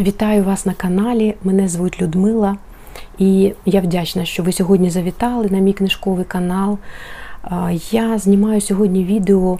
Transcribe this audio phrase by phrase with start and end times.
[0.00, 1.34] Вітаю вас на каналі.
[1.44, 2.56] Мене звуть Людмила,
[3.18, 6.78] і я вдячна, що ви сьогодні завітали на мій книжковий канал.
[7.90, 9.58] Я знімаю сьогодні відео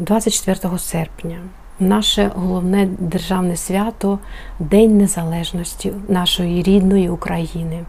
[0.00, 1.38] 24 серпня.
[1.80, 4.18] Наше головне державне свято
[4.58, 7.84] День Незалежності нашої рідної України.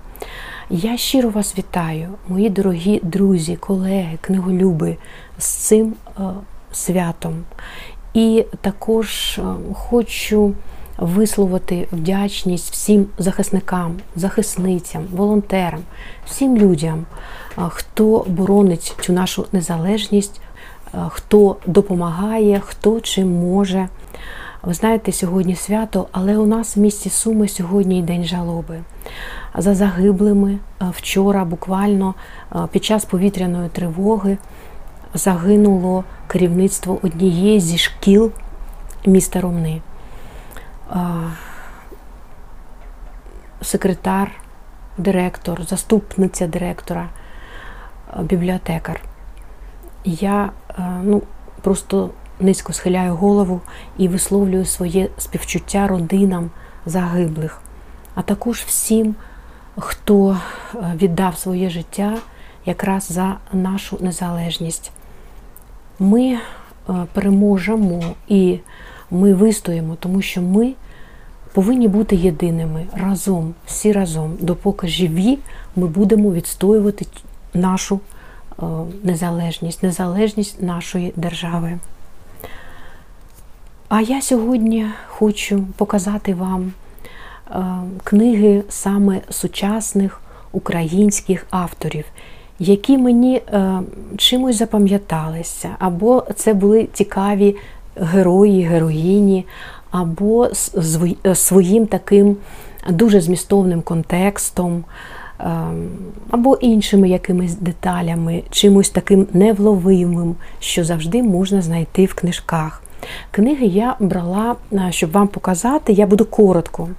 [0.69, 4.97] Я щиро вас вітаю, мої дорогі друзі, колеги, книголюби
[5.37, 5.93] з цим
[6.71, 7.43] святом.
[8.13, 9.39] І також
[9.73, 10.53] хочу
[10.97, 15.79] висловити вдячність всім захисникам, захисницям, волонтерам,
[16.25, 17.05] всім людям,
[17.69, 20.41] хто боронить цю нашу незалежність,
[21.07, 23.87] хто допомагає, хто чим може.
[24.63, 28.79] Ви знаєте, сьогодні свято, але у нас в місті Суми сьогодні день жалоби.
[29.57, 30.57] За загиблими
[30.91, 32.15] вчора, буквально
[32.71, 34.37] під час повітряної тривоги,
[35.13, 38.31] загинуло керівництво однієї зі шкіл
[39.05, 39.81] міста Ромни.
[43.61, 44.31] Секретар,
[44.97, 47.09] директор, заступниця директора,
[48.19, 49.01] бібліотекар.
[50.05, 50.51] Я
[51.03, 51.21] ну,
[51.61, 52.09] просто
[52.39, 53.61] низько схиляю голову
[53.97, 56.51] і висловлюю своє співчуття родинам
[56.85, 57.61] загиблих,
[58.15, 59.15] а також всім,
[59.77, 60.37] хто
[60.75, 62.17] віддав своє життя
[62.65, 64.91] якраз за нашу незалежність.
[65.99, 66.39] Ми
[67.13, 68.59] переможемо і
[69.13, 70.73] ми вистоїмо, тому що ми
[71.53, 75.39] повинні бути єдиними разом, всі разом, допоки живі,
[75.75, 77.05] ми будемо відстоювати
[77.53, 77.99] нашу
[79.03, 81.79] незалежність, незалежність нашої держави.
[83.89, 86.71] А я сьогодні хочу показати вам
[88.03, 92.05] книги саме сучасних українських авторів,
[92.59, 93.41] які мені
[94.17, 97.55] чимось запам'яталися, або це були цікаві
[97.95, 99.45] герої, героїні,
[99.91, 100.49] або
[101.33, 102.37] своїм таким
[102.89, 104.83] дуже змістовним контекстом,
[106.29, 112.83] або іншими якимись деталями, чимось таким невловимим, що завжди можна знайти в книжках.
[113.31, 114.55] Книги я брала,
[114.89, 116.89] щоб вам показати, я буду коротко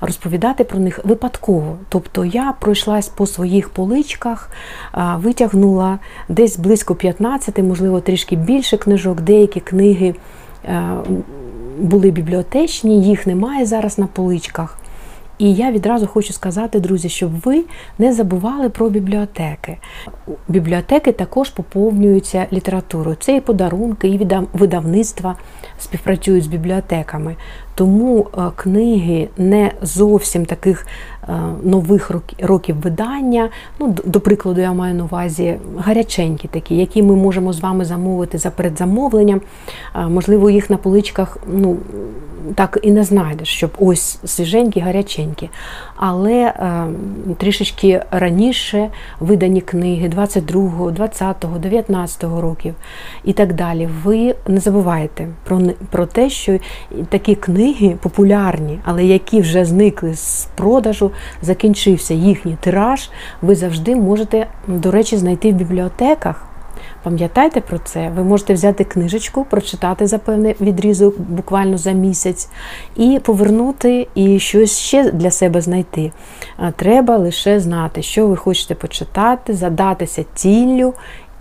[0.00, 1.76] розповідати про них випадково.
[1.88, 4.50] Тобто я пройшлась по своїх поличках,
[5.16, 10.14] витягнула десь близько 15, можливо, трішки більше книжок, деякі книги
[11.78, 14.78] були бібліотечні, їх немає зараз на поличках.
[15.38, 17.64] І я відразу хочу сказати, друзі, щоб ви
[17.98, 19.78] не забували про бібліотеки.
[20.48, 23.16] Бібліотеки також поповнюються літературою.
[23.20, 25.36] Це і подарунки, і видавництва
[25.78, 27.36] співпрацюють з бібліотеками.
[27.74, 28.26] Тому
[28.56, 30.86] книги не зовсім таких
[31.62, 32.10] нових
[32.40, 33.48] років видання.
[33.78, 38.38] Ну, До прикладу, я маю на увазі гаряченькі такі, які ми можемо з вами замовити
[38.38, 39.40] за передзамовленням.
[40.08, 41.76] Можливо, їх на поличках ну,
[42.54, 45.50] так і не знайдеш, щоб ось свіженькі, гаряченькі.
[45.96, 46.86] Але е,
[47.38, 48.88] трішечки раніше
[49.20, 52.74] видані книги 22, 20, 19 років
[53.24, 53.88] і так далі.
[54.04, 55.60] Ви не забувайте про,
[55.90, 56.58] про те, що
[57.08, 61.10] такі книги популярні, але які вже зникли з продажу,
[61.42, 63.10] закінчився їхній тираж,
[63.42, 66.46] ви завжди можете, до речі, знайти в бібліотеках.
[67.02, 72.48] Пам'ятайте про це, ви можете взяти книжечку, прочитати за певний відрізок буквально за місяць,
[72.96, 76.12] і повернути і щось ще для себе знайти.
[76.76, 80.94] Треба лише знати, що ви хочете почитати, задатися ціллю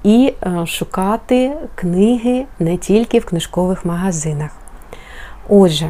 [0.04, 0.34] і
[0.66, 4.52] шукати книги не тільки в книжкових магазинах.
[5.50, 5.90] Отже,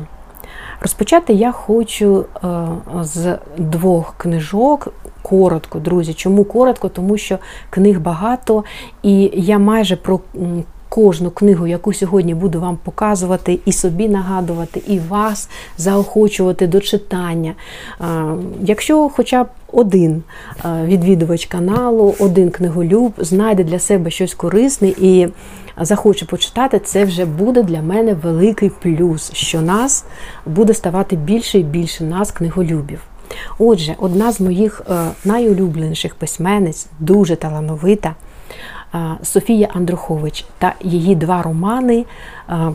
[0.86, 2.26] розпочати я хочу
[3.02, 6.14] з двох книжок коротко, друзі.
[6.14, 6.90] Чому коротко?
[6.90, 7.38] Тому що
[7.70, 8.64] книг багато,
[9.04, 10.20] і я майже про
[10.96, 17.54] кожну книгу, яку сьогодні буду вам показувати, і собі нагадувати, і вас заохочувати до читання.
[18.62, 20.24] Якщо хоча б один
[20.66, 25.28] відвідувач каналу, один книголюб знайде для себе щось корисне і
[25.82, 30.06] захоче почитати, це вже буде для мене великий плюс, що нас
[30.46, 33.02] буде ставати більше і більше нас, книголюбів.
[33.60, 34.96] Отже, одна з моїх е,
[35.26, 38.16] найулюбленіших письменниць, дуже талановита.
[39.24, 42.06] Софія Андрухович та її два романи.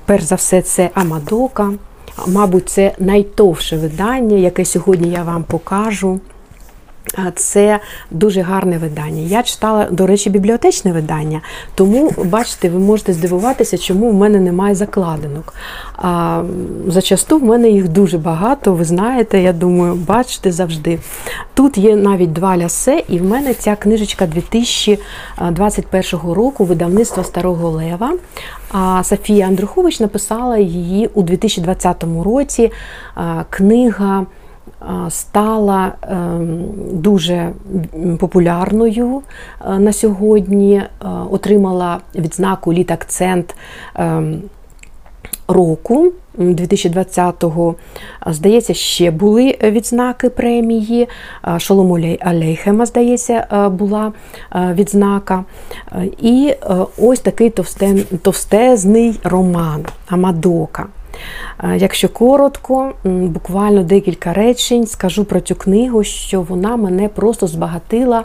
[0.05, 1.73] Перш за все, це Амадока.
[2.27, 6.21] Мабуть, це найтовше видання, яке сьогодні я вам покажу.
[7.35, 7.81] Це
[8.11, 9.23] дуже гарне видання.
[9.23, 11.41] Я читала, до речі, бібліотечне видання,
[11.75, 15.55] тому, бачите, ви можете здивуватися, чому в мене немає закладинок.
[15.97, 16.43] А
[16.87, 20.99] Зачасту в мене їх дуже багато, ви знаєте, я думаю, бачите завжди.
[21.55, 28.13] Тут є навіть два лясе, і в мене ця книжечка 2021 року, видавництва Старого Лева.
[28.73, 32.73] А Софія Андрухович написала її у 2020 році.
[33.51, 34.27] Книга
[35.11, 37.53] стала ем, дуже
[38.19, 39.23] популярною
[39.67, 40.89] е, на сьогодні, е,
[41.31, 43.55] отримала відзнаку літ-акцент
[43.95, 44.43] ем,
[45.49, 47.75] року 2020-го.
[48.27, 51.09] Здається, ще були відзнаки премії.
[51.59, 54.13] Шолому Алейхема, здається, була
[54.55, 55.45] відзнака.
[56.23, 56.55] І
[56.99, 57.51] ось такий
[58.23, 60.87] товстезний роман Амадока.
[61.77, 68.25] Якщо коротко, буквально декілька речень скажу про цю книгу, що вона мене просто збагатила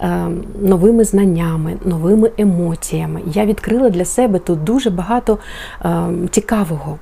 [0.00, 0.26] е,
[0.60, 3.20] новими знаннями, новими емоціями.
[3.32, 5.38] Я відкрила для себе тут дуже багато
[5.84, 6.98] е, цікавого.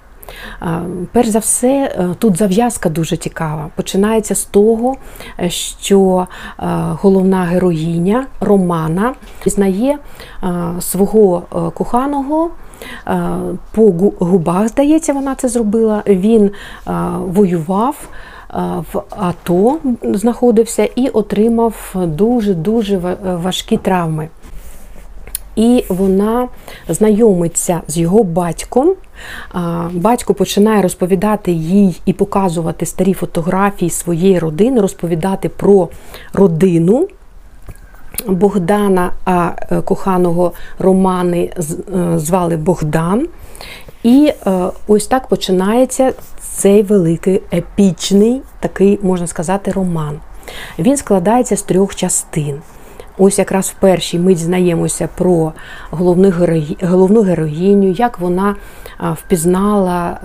[1.12, 3.70] Перш за все, е, тут зав'язка дуже цікава.
[3.76, 4.96] Починається з того,
[5.48, 6.26] що
[7.02, 9.14] головна героїня Романа
[9.46, 9.98] знає
[10.80, 11.42] свого
[11.74, 12.50] коханого
[13.72, 16.02] по губах, здається, вона це зробила.
[16.06, 16.50] Він
[17.26, 18.08] воював.
[18.92, 24.28] В АТО знаходився і отримав дуже-дуже важкі травми.
[25.56, 26.48] І вона
[26.88, 28.94] знайомиться з його батьком.
[29.92, 35.88] Батько починає розповідати їй і показувати старі фотографії своєї родини, розповідати про
[36.32, 37.08] родину.
[38.26, 41.62] Богдана, а е, коханого Романи е,
[42.18, 43.26] звали Богдан.
[44.02, 44.50] І е,
[44.86, 50.18] ось так починається цей великий епічний, такий, можна сказати, роман.
[50.78, 52.60] Він складається з трьох частин.
[53.18, 55.52] Ось якраз в першій ми дізнаємося про
[55.90, 58.56] головну героїню, як вона
[59.12, 60.18] впізнала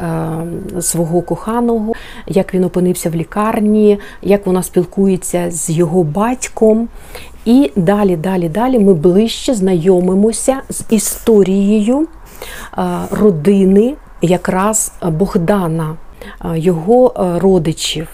[0.81, 1.93] свого коханого,
[2.27, 6.87] як він опинився в лікарні, як вона спілкується з його батьком.
[7.49, 12.07] І далі, далі, далі ми ближче знайомимося з історією
[13.11, 15.95] родини якраз Богдана,
[16.55, 18.07] його родичів,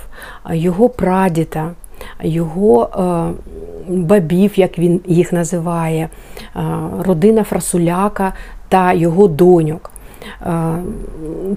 [0.49, 1.71] його прадіда,
[2.23, 2.89] його
[3.87, 6.09] бабів, як він їх називає,
[6.99, 8.33] родина Фрасуляка
[8.69, 9.91] та його доньок.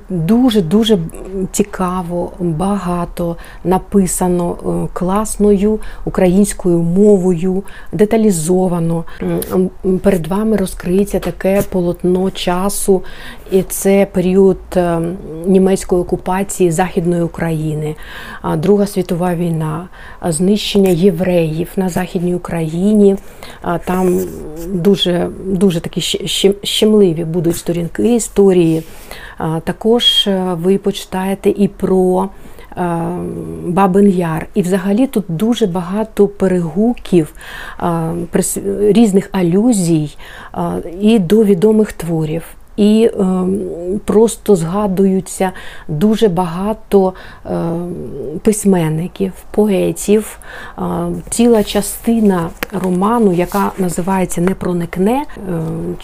[0.09, 0.99] Дуже-дуже
[1.53, 7.63] цікаво, багато написано е, класною українською мовою,
[7.93, 9.05] деталізовано.
[10.03, 13.03] Перед вами розкриється таке полотно часу,
[13.51, 15.01] і це період е,
[15.47, 17.95] німецької окупації Західної України,
[18.57, 19.89] Друга світова війна,
[20.29, 23.17] знищення євреїв на Західній Україні.
[23.85, 24.21] Там
[24.73, 26.01] дуже, дуже такі
[26.63, 28.83] щемливі будуть сторінки історії історії.
[29.65, 32.29] Також е, ви почитаєте і про
[32.77, 33.09] е,
[33.67, 34.47] Бабин Яр.
[34.55, 37.35] І взагалі тут дуже багато перегуків,
[38.81, 40.17] різних алюзій
[41.01, 43.27] і до відомих творів і е,
[44.05, 45.53] просто згадуються
[45.89, 47.15] дуже багато
[47.47, 47.51] е,
[48.43, 50.39] письменників, поетів.
[50.79, 50.83] Е,
[51.31, 55.53] ціла частина роману, яка називається Не проникне, е,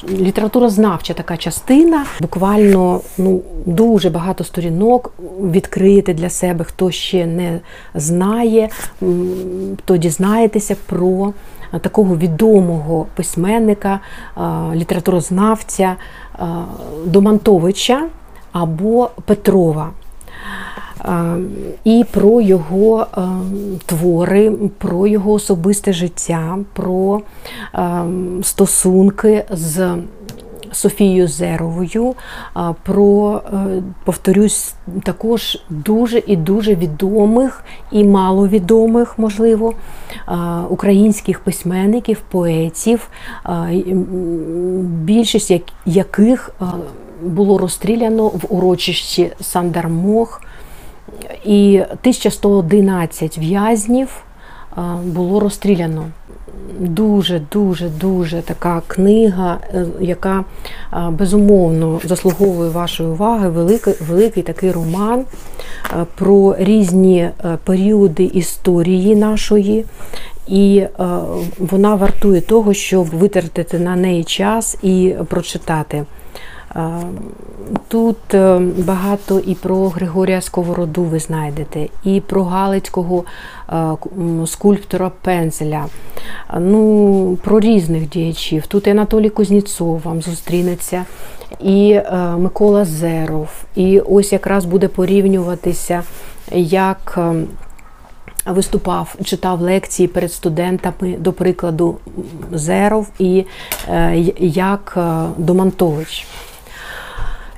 [0.09, 2.05] літературознавча така частина.
[2.21, 7.61] Буквально ну, дуже багато сторінок відкрити для себе, хто ще не
[7.95, 8.69] знає,
[9.85, 11.33] то дізнаєтеся про
[11.81, 14.01] такого відомого письменника,
[14.75, 15.97] літературознавця
[17.05, 18.07] Домантовича
[18.53, 19.91] або Петрова.
[21.85, 23.07] І про його
[23.87, 27.21] твори, про його особисте життя, про
[28.43, 29.97] стосунки з
[30.75, 32.15] Софією Зеровою,
[32.83, 39.75] про, е, повторюсь, також дуже і дуже відомих і маловідомих, можливо,
[40.69, 43.09] українських письменників, поетів,
[44.83, 45.53] більшість
[45.87, 46.51] яких
[47.23, 50.43] було розстріляно в урочищі Сандармох,
[51.45, 54.25] і 1111 в'язнів
[55.05, 56.05] було розстріляно
[56.81, 60.45] дуже-дуже дуже така книга, е, яка
[61.11, 69.85] безумовно заслуговує вашої уваги, великий, великий такий роман е, про різні е, періоди історії нашої.
[70.49, 70.85] І
[71.59, 76.05] вона вартує того, щоб витратити на неї час і прочитати.
[77.89, 83.25] Тут е, багато і про Григорія Сковороду ви знайдете, і про Галицького
[83.73, 83.75] е,
[84.47, 85.87] скульптора Пензеля,
[86.61, 88.67] ну, про різних діячів.
[88.67, 91.05] Тут і Анатолій Кузнєцов вам зустрінеться,
[91.61, 93.49] і е, Микола Зеров.
[93.77, 96.03] І ось якраз буде порівнюватися,
[96.53, 97.19] як
[98.47, 101.97] виступав, читав лекції перед студентами, до прикладу,
[102.53, 103.45] Зеров і
[104.39, 104.99] як
[105.39, 106.27] Домантович.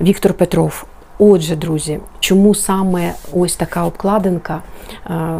[0.01, 0.87] Віктор Петров.
[1.19, 4.63] Отже, друзі, чому саме ось така обкладинка
[5.07, 5.39] е,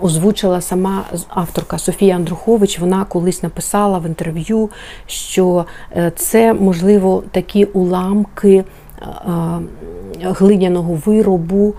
[0.00, 2.78] озвучила сама авторка Софія Андрухович?
[2.78, 4.70] Вона колись написала в інтерв'ю,
[5.06, 8.64] що е, це можливо такі уламки.
[9.04, 11.74] Е, глиняного виробу,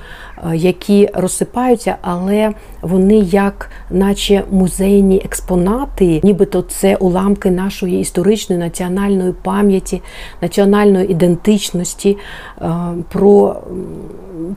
[0.52, 9.34] е, які розсипаються, але вони як наче музейні експонати, нібито це уламки нашої історичної національної
[9.44, 10.02] пам'яті,
[10.42, 12.18] національної ідентичності,
[12.62, 12.72] е,
[13.10, 13.56] про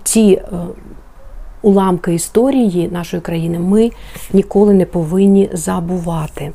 [0.03, 0.41] ті
[1.63, 3.91] уламки історії нашої країни ми
[4.33, 6.53] ніколи не повинні забувати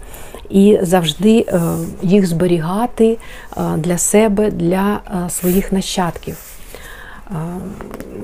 [0.54, 1.62] і завжди е,
[2.02, 3.18] їх зберігати
[3.58, 6.38] е, для себе, для е, своїх нащадків.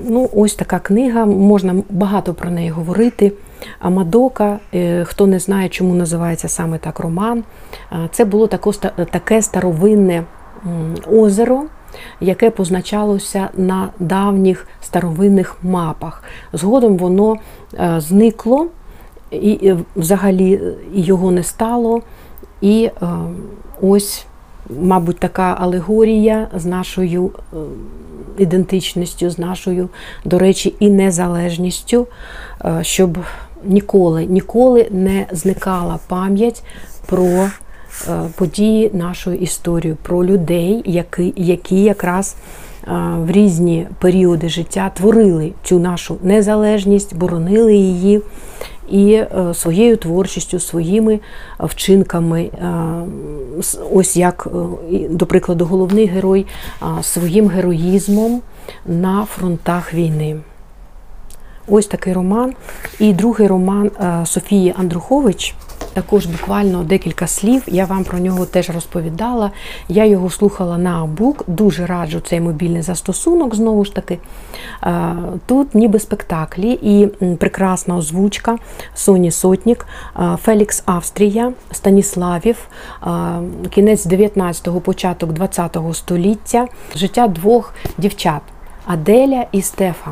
[0.04, 3.32] Ну, Ось така книга, можна багато про неї говорити.
[3.78, 4.58] Амадока,
[5.04, 7.44] хто не знає, чому називається саме так роман,
[8.10, 8.46] це було
[9.10, 10.24] таке старовинне
[11.12, 11.64] озеро,
[12.20, 16.22] яке позначалося на давніх старовинних мапах.
[16.52, 17.36] Згодом воно
[17.98, 18.66] зникло,
[19.30, 20.60] і взагалі
[20.94, 22.02] його не стало.
[22.60, 23.06] І е,
[23.80, 24.26] ось,
[24.80, 27.56] мабуть, така алегорія з нашою е,
[28.38, 29.88] ідентичністю, з нашою,
[30.24, 32.06] до речі, і незалежністю,
[32.64, 33.18] е, щоб
[33.64, 36.62] ніколи, ніколи не зникала пам'ять
[37.06, 37.48] про
[38.36, 42.36] події нашої історії, про людей, які, які якраз
[43.16, 48.22] в різні періоди життя творили цю нашу незалежність, боронили її
[48.90, 51.20] і е, своєю творчістю, своїми е,
[51.60, 52.72] вчинками, е,
[53.92, 54.48] ось як,
[55.10, 56.46] до прикладу, головний герой
[57.02, 58.42] своїм героїзмом
[58.86, 60.36] на фронтах війни.
[61.68, 62.54] Ось такий роман.
[62.98, 63.90] І другий роман
[64.24, 65.54] Софії Андрухович.
[65.92, 67.62] Також буквально декілька слів.
[67.66, 69.50] Я вам про нього теж розповідала.
[69.88, 74.18] Я його слухала на Абук, дуже раджу цей мобільний застосунок, знову ж таки.
[75.46, 77.06] Тут ніби спектаклі і
[77.36, 78.58] прекрасна озвучка
[78.94, 79.86] Соні Сотнік,
[80.42, 82.56] Фелікс Австрія, Станіславів,
[83.70, 86.66] кінець 19-го, початок 20-го століття,
[86.96, 88.42] життя двох дівчат
[88.86, 90.10] Аделя і Стефа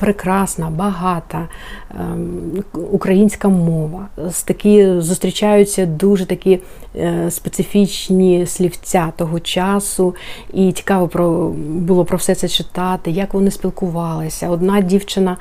[0.00, 1.48] прекрасна, багата
[1.90, 4.06] ем, українська мова.
[4.28, 6.60] З Такі зустрічаються дуже такі
[6.96, 10.14] е, специфічні слівця того часу,
[10.52, 14.50] і цікаво про було про все це читати, як вони спілкувалися.
[14.50, 15.36] Одна дівчина.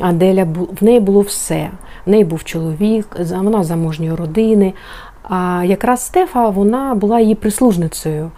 [0.00, 0.46] Аделя
[0.80, 1.70] в неї було все.
[2.06, 4.72] В неї був чоловік, вона заможньої родини.
[5.28, 8.30] А якраз Стефа вона була її прислужницею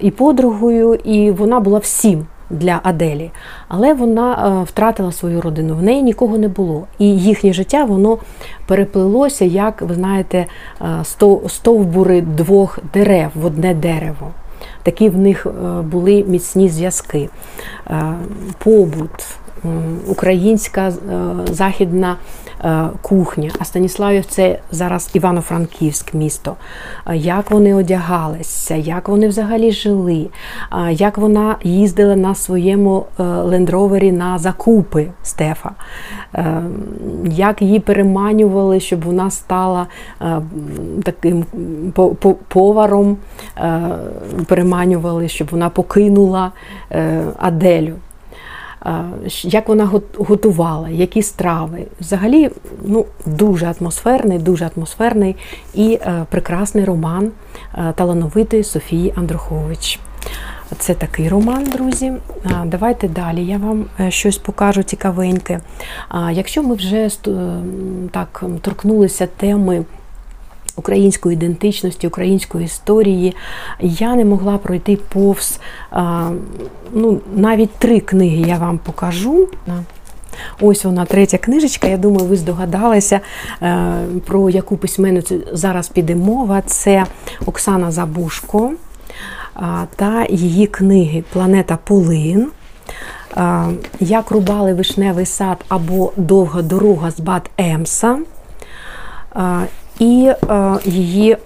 [0.00, 3.30] і подругою, і вона була всім для Аделі,
[3.68, 5.74] але вона е, втратила свою родину.
[5.74, 6.86] В неї нікого не було.
[6.98, 8.18] І їхнє життя воно
[8.66, 10.46] переплилося, як ви знаєте,
[10.82, 10.86] е,
[11.48, 14.30] стовбури двох дерев в одне дерево.
[14.82, 17.28] Такі в них е, були міцні зв'язки.
[18.58, 19.10] Побут,
[20.06, 20.92] українська
[21.50, 22.16] західна
[23.02, 23.50] кухня.
[23.58, 26.56] А Станіславів це зараз Івано-Франківськ місто.
[27.06, 30.26] Е, як вони одягалися, як вони взагалі жили,
[30.72, 35.70] е, як вона їздила на своєму лендровері на закупи Стефа,
[37.24, 39.86] як її переманювали, щоб вона стала
[41.02, 41.44] таким
[42.48, 43.16] поваром,
[44.46, 46.52] переманювали, щоб вона покинула
[47.38, 47.94] Аделю
[49.42, 51.86] як вона готувала, які страви.
[52.00, 52.50] Взагалі,
[52.84, 55.36] ну, дуже атмосферний, дуже атмосферний
[55.74, 57.30] і е, прекрасний роман
[57.74, 60.00] е, талановитої Софії Андрухович.
[60.78, 62.12] Це такий роман, друзі.
[62.66, 65.60] Давайте далі я вам е, щось покажу цікавеньке.
[66.32, 67.10] Якщо ми вже
[68.10, 69.84] так торкнулися теми
[70.76, 73.34] української ідентичності, української історії,
[73.80, 75.60] я не могла пройти повз
[76.92, 79.48] ну, навіть три книги я вам покажу.
[80.60, 81.86] Ось вона, третя книжечка.
[81.86, 83.20] Я думаю, ви здогадалися,
[83.62, 86.62] е, про яку письменницю зараз піде мова.
[86.66, 87.04] Це
[87.46, 88.72] Оксана Забушко
[89.96, 92.48] та її книги Планета Полин.
[94.00, 98.18] Як рубали вишневий сад або Довга дорога з Бат Емса
[100.02, 101.38] і е, її е,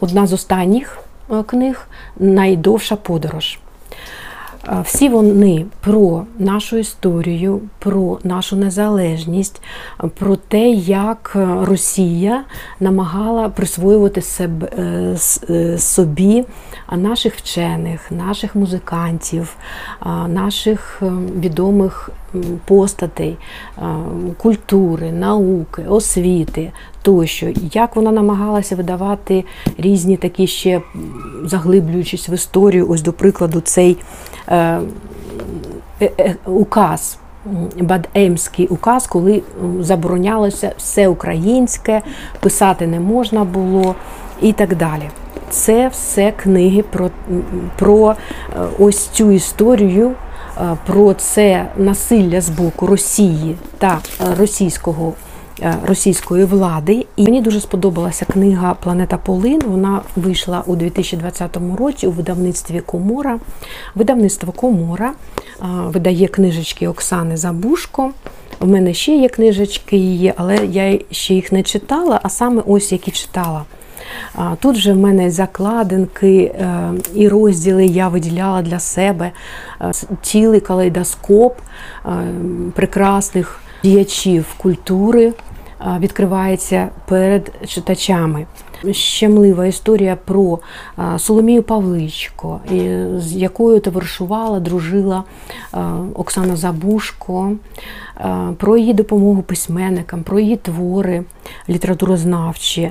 [0.00, 0.98] одна з останніх
[1.30, 1.88] е, книг
[2.18, 3.58] Найдовша подорож.
[4.84, 9.62] Всі вони про нашу історію, про нашу незалежність,
[10.18, 12.44] про те, як Росія
[12.80, 14.68] намагала присвоювати себе,
[15.78, 16.44] собі
[16.92, 19.56] наших вчених, наших музикантів,
[20.28, 21.02] наших
[21.40, 22.10] відомих
[22.64, 23.36] постатей,
[24.36, 26.72] культури, науки, освіти
[27.04, 29.44] тощо, як вона намагалася видавати
[29.78, 30.80] різні такі ще
[31.44, 33.96] заглиблюючись в історію, ось до прикладу, цей
[34.48, 34.80] е,
[36.00, 37.18] е, е, указ.
[37.80, 39.42] Бадемський указ, коли
[39.80, 42.02] заборонялося все українське,
[42.40, 43.94] писати не можна було
[44.42, 45.10] і так далі.
[45.54, 47.10] Це все книги про,
[47.76, 48.16] про е,
[48.78, 50.14] ось цю історію
[50.60, 55.12] Е, про це насилля з боку Росії та е, російського.
[55.86, 59.60] Російської влади, і мені дуже сподобалася книга Планета Полин.
[59.66, 63.38] Вона вийшла у 2020 році у видавництві Комора.
[63.94, 65.12] Видавництво Комора
[65.86, 68.10] видає книжечки Оксани Забушко.
[68.60, 72.92] У мене ще є книжечки її, але я ще їх не читала, а саме ось
[72.92, 73.64] які читала.
[74.60, 79.30] Тут вже в мене закладинки е, і розділи я виділяла для себе
[79.80, 79.92] е,
[80.22, 82.10] цілий калейдоскоп е,
[82.74, 85.32] прекрасних діячів культури
[85.98, 88.46] відкривається перед читачами.
[88.92, 90.58] Щемлива історія про
[91.18, 92.60] Соломію Павличко,
[93.18, 95.24] з якою товаришувала, дружила
[96.14, 97.52] Оксана Забушко,
[98.56, 101.24] про її допомогу письменникам, про її твори
[101.68, 102.90] літературознавчі.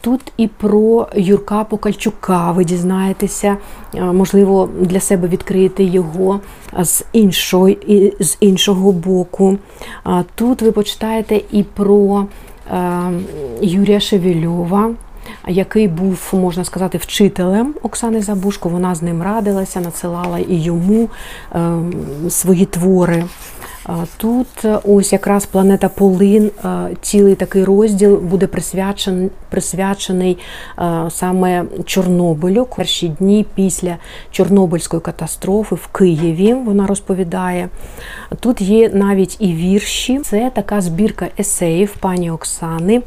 [0.00, 3.56] Тут і про Юрка Покальчука ви дізнаєтеся,
[3.94, 6.40] можливо, для себе відкрити його
[6.82, 7.70] з іншого,
[8.20, 9.58] з іншого боку.
[10.34, 12.26] Тут ви почитаєте і про
[13.60, 14.90] Юрія Шевельова
[15.48, 18.68] який був, можна сказати, вчителем Оксани Забушко.
[18.68, 21.08] Вона з ним радилася, надсилала і йому
[21.54, 21.78] е,
[22.30, 23.24] свої твори.
[24.16, 30.38] Тут е, ось якраз планета Полин, е, цілий такий розділ буде присвячений присвячений
[30.78, 32.66] е, саме Чорнобилю.
[32.76, 33.96] Перші дні після
[34.30, 37.68] Чорнобильської катастрофи в Києві вона розповідає.
[38.40, 40.18] Тут є навіть і вірші.
[40.18, 43.02] Це така збірка есеїв пані Оксани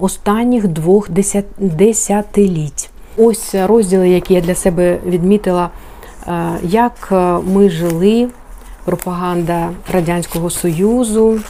[0.00, 1.10] останніх двох
[1.58, 2.90] десятиліть.
[3.16, 5.70] Ось розділи, які я для себе відмітила,
[6.62, 7.12] як
[7.46, 8.28] ми жили
[8.88, 11.40] пропаганда Радянського Союзу,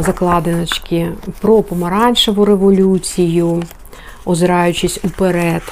[0.00, 3.62] закладиночки про помаранчеву революцію,
[4.24, 5.62] озираючись уперед,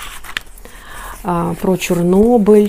[1.61, 2.69] про Чорнобиль.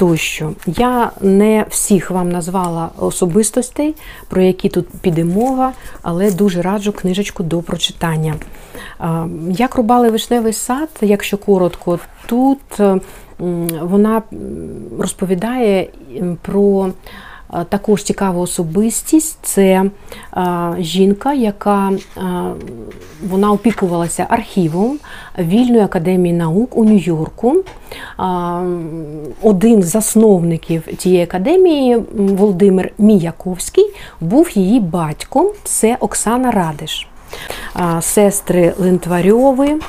[0.00, 3.94] Тощо я не всіх вам назвала особистостей,
[4.28, 8.34] про які тут піде мова, але дуже раджу книжечку до прочитання.
[9.48, 12.58] Як рубали вишневий сад, якщо коротко, тут
[13.80, 14.22] вона
[14.98, 15.88] розповідає
[16.42, 16.92] про
[17.68, 19.38] також цікаву особистість.
[19.42, 19.84] Це
[20.78, 21.92] жінка, яка
[23.28, 24.98] вона опікувалася архівом
[25.38, 27.56] Вільної академії наук у Нью-Йорку.
[29.42, 35.46] Один з засновників цієї академії, Володимир Міяковський, був її батьком.
[35.64, 37.08] Це Оксана Радиш.
[38.00, 39.80] Сестри Лентварьови.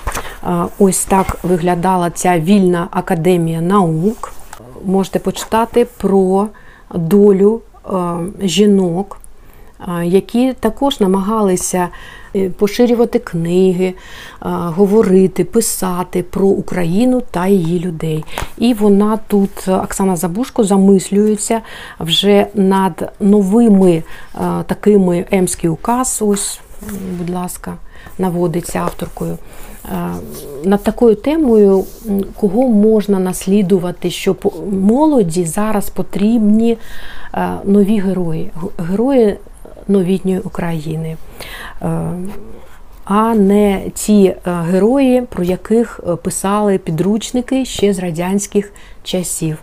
[0.80, 4.34] Ось так виглядала ця вільна академія наук.
[4.86, 6.47] Можете почитати про
[6.95, 7.62] долю
[8.41, 9.21] жінок,
[10.04, 11.89] які також намагалися
[12.36, 13.93] е, поширювати книги,
[14.41, 18.25] говорити, писати про Україну та її людей.
[18.58, 21.62] І вона тут, Оксана Забушко, замислюється
[21.99, 24.04] вже над новими
[24.65, 26.19] такими емський указ.
[26.21, 26.60] Ось,
[27.17, 27.73] будь ласка,
[28.17, 29.38] наводиться авторкою.
[30.63, 31.85] Над такою темою,
[32.39, 34.35] кого можна наслідувати, що
[34.71, 36.77] молоді зараз потрібні
[37.63, 39.37] нові герої, герої
[39.87, 41.17] новітньої України,
[43.05, 49.57] а не ті герої, про яких писали підручники ще з радянських часів.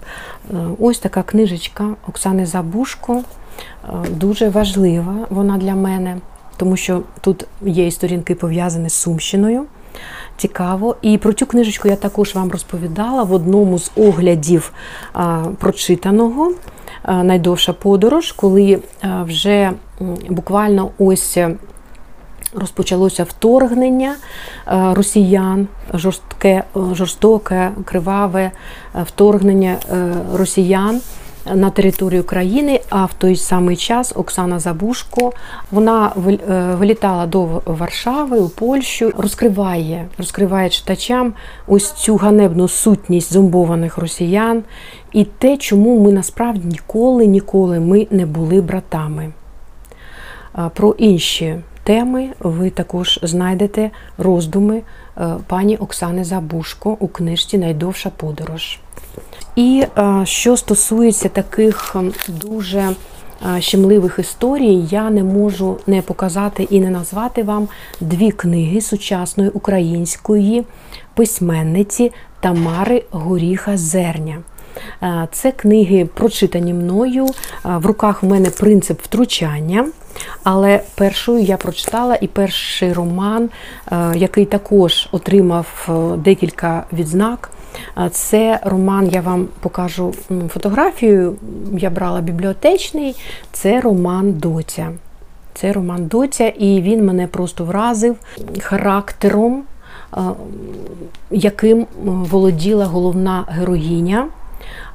[0.78, 3.22] Ось така книжечка Оксани Забушко,
[4.10, 6.16] дуже важлива вона для мене,
[6.56, 9.64] тому що тут є і сторінки пов'язані з Сумщиною
[10.36, 10.96] цікаво.
[11.02, 14.72] І про цю книжечку я також вам розповідала в одному з оглядів
[15.58, 16.52] прочитаного.
[17.08, 19.72] Найдовша подорож, коли вже
[20.28, 21.38] буквально ось
[22.54, 24.14] розпочалося вторгнення
[24.66, 28.50] росіян, жорстке, жорстоке, криваве
[28.94, 29.76] вторгнення
[30.34, 31.00] росіян
[31.54, 32.80] на територію країни.
[32.90, 35.32] А в той самий час Оксана Забушко
[35.70, 36.12] вона
[36.78, 41.32] вилітала до Варшави у Польщу, розкриває, розкриває читачам
[41.66, 44.62] ось цю ганебну сутність зомбованих росіян
[45.12, 49.32] і те, чому ми насправді ніколи ніколи ми не були братами.
[50.74, 54.82] Про інші теми ви також знайдете роздуми
[55.18, 58.78] е, пані Оксани Забушко у книжці Найдовша подорож.
[59.58, 61.96] І е, що стосується таких
[62.28, 67.68] дуже е, щемливих історій, я не можу не показати і не назвати вам
[68.00, 70.64] дві книги сучасної української
[71.14, 74.38] письменниці Тамари Горіха Зерня.
[75.32, 77.26] Це книги прочитані мною.
[77.64, 79.88] В руках в мене принцип втручання.
[80.44, 83.50] Але першою я прочитала і перший роман,
[84.14, 85.88] який також отримав
[86.24, 87.50] декілька відзнак.
[88.10, 90.14] Це роман, я вам покажу
[90.48, 91.36] фотографію.
[91.72, 93.16] Я брала бібліотечний,
[93.52, 94.88] це роман Доця.
[95.54, 98.16] Це роман Доця, і він мене просто вразив
[98.60, 99.62] характером,
[101.30, 104.28] яким володіла головна героїня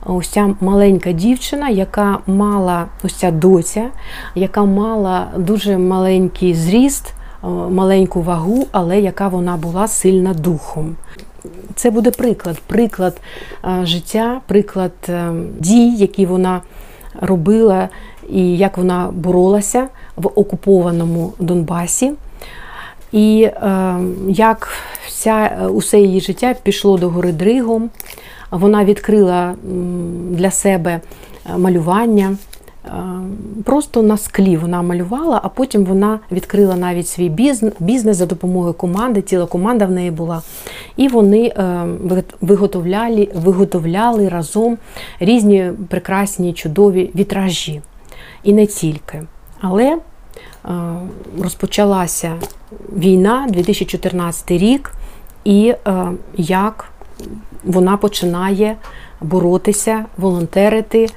[0.06, 3.90] ось ця маленька дівчина, яка мала ось ця доця,
[4.36, 7.14] яка мала дуже маленький зріст,
[7.70, 10.96] маленьку вагу, але яка вона була сильна духом.
[11.76, 13.22] Це буде приклад, приклад
[13.66, 16.62] е, життя, приклад е, дій, які вона
[17.22, 17.90] робила,
[18.30, 22.12] і як вона боролася в окупованому Донбасі.
[23.12, 23.96] І е,
[24.30, 24.68] як
[25.08, 27.90] вся, усе її життя пішло до гори Дригом,
[28.52, 29.56] вона відкрила
[30.30, 31.00] для себе
[31.58, 32.38] малювання.
[32.86, 32.92] Е,
[33.64, 37.30] просто на склі вона малювала, а потім вона відкрила навіть свій
[37.80, 40.42] бізнес за допомогою команди, ціла команда в неї була.
[40.98, 41.86] І вони е,
[42.42, 44.78] виготовляли виготовляли разом
[45.20, 47.82] різні прекрасні, чудові вітражі.
[48.44, 49.24] І не тільки.
[49.62, 49.98] Але
[51.42, 52.36] розпочалася
[52.96, 54.94] війна 2014 рік,
[55.46, 55.74] і
[56.38, 56.90] як
[57.64, 58.76] вона починає
[59.22, 61.10] боротися, волонтерити,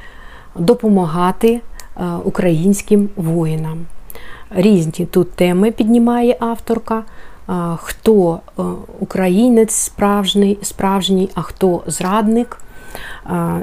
[0.58, 1.60] допомагати е,
[2.24, 3.78] українським воїнам.
[4.50, 7.02] Різні тут теми піднімає авторка.
[7.48, 8.62] Е, хто е,
[9.00, 12.58] українець справжній, справжній, а хто зрадник.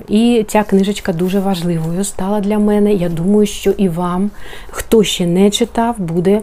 [0.08, 2.94] І ця книжечка дуже важливою стала для мене.
[2.94, 4.32] Я думаю, що і вам,
[4.70, 6.42] хто ще не читав, буде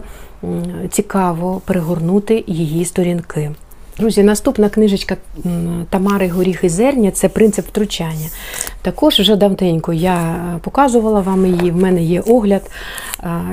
[0.89, 3.51] цікаво перегорнути її сторінки.
[3.97, 5.17] Друзі, наступна книжечка
[5.89, 8.27] Тамари Горіх і Зерня це принцип втручання.
[8.81, 12.71] Також вже давненько я показувала вам її, в мене є огляд.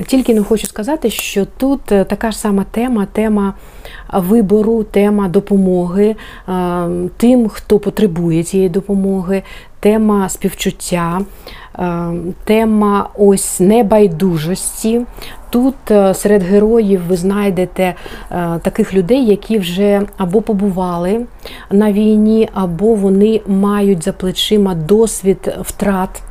[0.06, 3.54] Тільки не хочу сказати, що тут е, така ж сама тема, тема
[4.12, 6.16] вибору, тема допомоги
[7.16, 9.42] тим, хто потребує цієї допомоги,
[9.80, 11.20] тема співчуття,
[12.44, 15.00] тема ось небайдужості.
[15.50, 17.94] Тут е, серед героїв ви знайдете е,
[18.62, 21.26] таких людей, які вже або побували
[21.70, 26.22] на війні, або вони мають за плечима досвід втрат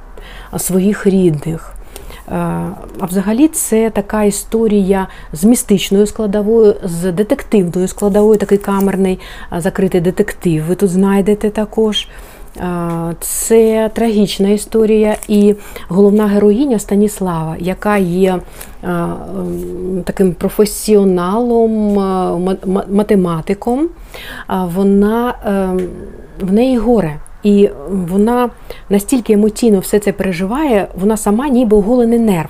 [0.57, 1.73] своїх рідних.
[2.27, 2.31] Е,
[2.99, 9.19] а взагалі це така історія з містичною складовою, з детективною складовою, такий камерний
[9.57, 10.63] закритий детектив.
[10.63, 12.07] Ви тут знайдете також.
[13.19, 15.55] Це трагічна історія, і
[15.87, 18.39] головна героїня Станіслава, яка є
[20.03, 21.93] таким професіоналом,
[22.89, 23.89] математиком,
[24.49, 25.33] вона
[26.41, 27.19] в неї горе.
[27.43, 28.49] І вона
[28.89, 32.49] настільки емоційно все це переживає, вона сама ніби оголений нерв.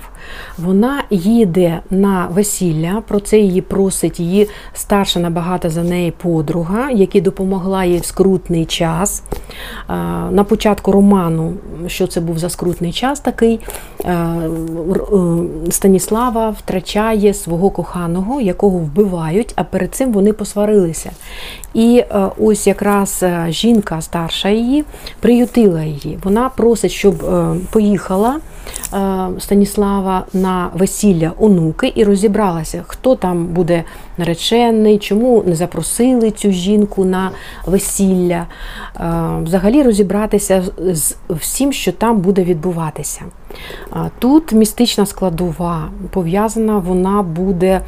[0.58, 7.20] Вона їде на весілля, про це її просить її старша набагато за неї подруга, яка
[7.20, 9.22] допомогла їй в скрутний час.
[10.30, 11.52] На початку роману,
[11.86, 13.60] що це був за скрутний час такий,
[15.70, 21.10] Станіслава втрачає свого коханого, якого вбивають, а перед цим вони посварилися.
[21.74, 22.04] І
[22.38, 24.77] ось якраз жінка старша її
[25.20, 26.18] приютила її.
[26.24, 28.36] Вона просить, щоб е, поїхала
[28.94, 33.84] е, Станіслава на весілля онуки і розібралася, хто там буде
[34.18, 37.30] наречений, чому не запросили цю жінку на
[37.66, 38.46] весілля.
[38.96, 39.12] Е,
[39.42, 40.62] взагалі розібратися
[40.92, 43.20] з всім, що там буде відбуватися.
[44.18, 47.80] Тут містична складова пов'язана, вона буде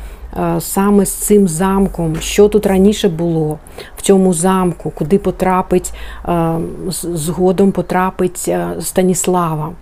[0.61, 3.59] саме з цим замком, що тут раніше було
[3.97, 5.93] в цьому замку, куди потрапить
[6.29, 6.55] е,
[6.89, 9.73] згодом потрапить е, Станіслава.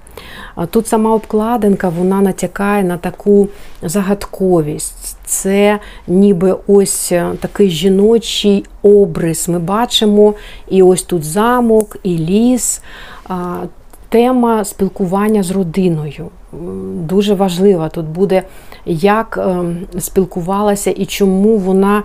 [0.71, 3.49] Тут сама обкладинка вона натякає на таку
[3.83, 5.17] загадковість.
[5.25, 9.49] Це ніби ось такий жіночий обрис.
[9.49, 10.35] Ми бачимо
[10.69, 12.83] і ось тут замок, і ліс.
[14.09, 16.29] тема спілкування з родиною.
[16.93, 18.43] Дуже важлива тут буде,
[18.87, 22.03] як ем, спілкувалася і чому вона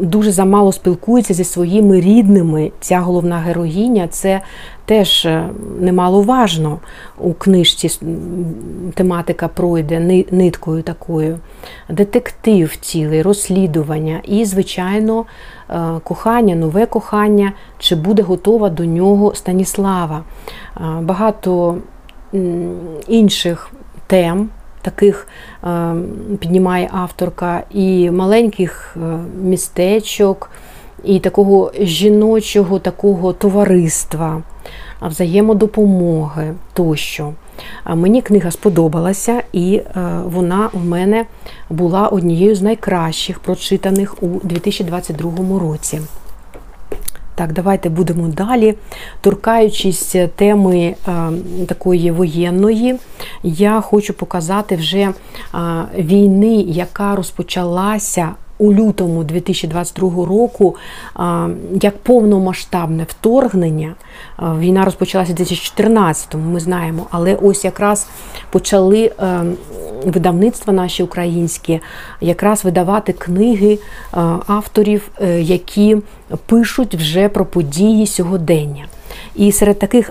[0.00, 2.72] дуже замало спілкується зі своїми рідними.
[2.80, 4.40] Ця головна героїня це
[4.84, 5.48] теж е,
[5.80, 6.78] немаловажно
[7.18, 8.00] у книжці
[8.94, 11.38] тематика пройде ниткою такою.
[11.88, 15.24] Детектив цілий, розслідування і, звичайно,
[15.70, 20.22] е, кохання, нове кохання, чи буде готова до нього Станіслава.
[20.76, 21.78] Е, багато
[23.08, 23.70] інших
[24.06, 24.48] тем.
[24.84, 25.28] Таких
[26.38, 28.96] піднімає авторка і маленьких
[29.42, 30.50] містечок,
[31.04, 34.42] і такого жіночого такого товариства
[35.02, 37.32] взаємодопомоги тощо.
[37.94, 39.84] Мені книга сподобалася, і е,
[40.24, 41.26] вона в мене
[41.70, 46.00] була однією з найкращих прочитаних у 2022 році.
[47.34, 48.74] Так, давайте будемо далі.
[49.20, 51.30] Торкаючись теми е,
[51.66, 52.94] такої воєнної,
[53.42, 55.12] я хочу показати вже е,
[55.98, 60.76] війни, яка розпочалася у лютому 2022 року
[61.82, 63.94] як повномасштабне вторгнення.
[64.38, 68.06] Війна розпочалася у 2014-му, ми знаємо, але ось якраз
[68.50, 69.44] почали е,
[70.06, 71.80] видавництва наші українські
[72.20, 75.96] якраз видавати книги е, авторів, е, які
[76.46, 78.84] пишуть вже про події сьогодення.
[79.36, 80.10] І серед таких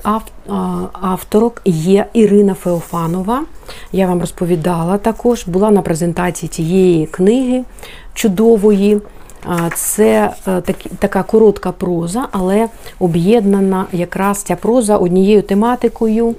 [1.01, 3.43] авторок є Ірина Феофанова.
[3.91, 7.63] Я вам розповідала також, була на презентації цієї книги
[8.13, 9.01] чудової.
[9.75, 10.62] Це е,
[10.99, 16.36] така коротка проза, але об'єднана якраз ця проза однією тематикою.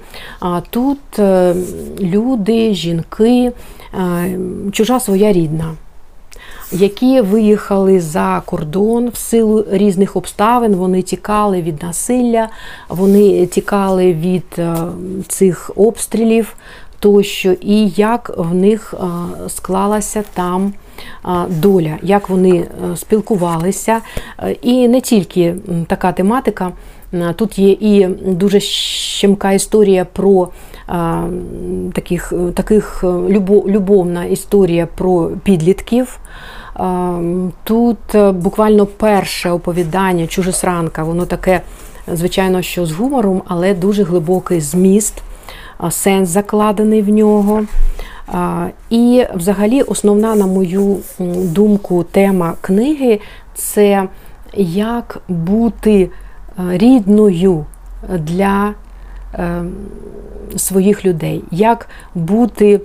[0.69, 1.55] Тут е,
[1.99, 3.51] люди, жінки,
[3.93, 4.37] е,
[4.71, 5.75] чужа своя рідна
[6.75, 10.75] які виїхали за кордон в силу різних обставин.
[10.75, 12.49] Вони тікали від насилля,
[12.89, 14.75] вони тікали від е,
[15.27, 16.55] цих обстрілів
[16.99, 19.05] тощо, і як в них е,
[19.49, 20.73] склалася там.
[21.25, 24.01] Е, доля, як вони спілкувалися,
[24.61, 25.55] і не тільки
[25.87, 26.71] така тематика.
[27.35, 30.49] Тут є і дуже щемка історія про
[31.93, 33.03] таких, таких
[33.67, 36.19] любовна історія про підлітків.
[37.63, 41.61] Тут е, буквально перше оповідання чужесранка, воно таке,
[42.13, 45.23] звичайно, що з гумором, але дуже глибокий зміст,
[45.89, 47.63] сенс закладений в нього.
[48.89, 50.97] І, взагалі, основна, на мою
[51.43, 53.19] думку, тема книги
[53.53, 54.07] це
[54.57, 56.09] як бути
[56.59, 57.65] е, рідною
[58.19, 58.73] для
[59.33, 59.63] е,
[60.55, 62.81] своїх людей, як бути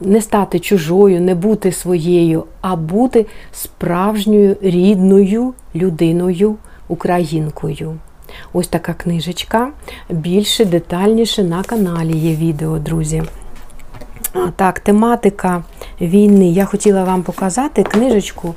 [0.00, 6.56] не стати чужою, не бути своєю, а бути справжньою рідною людиною,
[6.88, 7.96] українкою.
[8.52, 9.68] Ось така книжечка.
[10.10, 13.22] Більше детальніше на каналі є відео, друзі.
[14.56, 15.64] Так, тематика
[16.00, 16.48] війни.
[16.48, 18.54] Я хотіла вам показати книжечку.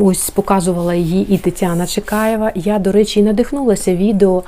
[0.00, 2.52] Ось показувала її і Тетяна Чекаєва.
[2.54, 4.42] Я, до речі, надихнулася відео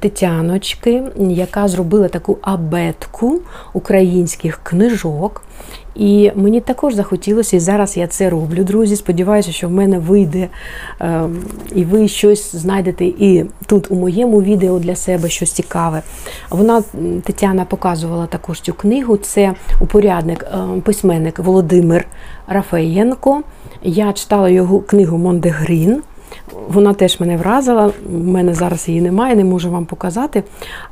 [0.00, 3.40] Тетяночки, яка зробила таку абетку
[3.72, 5.42] українських книжок.
[5.94, 8.96] І мені також захотілося, і зараз я це роблю, друзі.
[8.96, 10.48] Сподіваюся, що в мене вийде,
[11.74, 16.02] і ви щось знайдете і тут у моєму відео для себе щось цікаве.
[16.50, 16.82] Вона
[17.24, 19.16] Тетяна показувала також цю книгу.
[19.16, 20.46] Це упорядник,
[20.84, 22.06] письменник Володимир
[22.46, 23.42] Рафаєнко.
[23.82, 26.02] Я читала його книгу Мондегрін.
[26.68, 30.42] Вона теж мене вразила, У мене зараз її немає, не можу вам показати.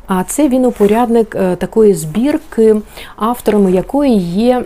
[0.08, 2.76] А це він упорядник е, такої збірки,
[3.16, 4.64] авторами якої є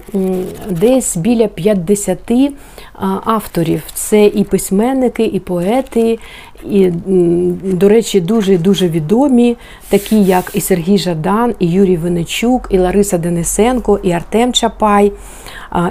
[0.71, 2.19] десь біля 50
[3.25, 3.83] авторів.
[3.95, 6.19] Це і письменники, і поети,
[6.71, 6.91] і,
[7.65, 9.57] до речі, дуже дуже відомі,
[9.89, 15.13] такі як і Сергій Жадан, і Юрій Виничук, і Лариса Денисенко, і Артем Чапай.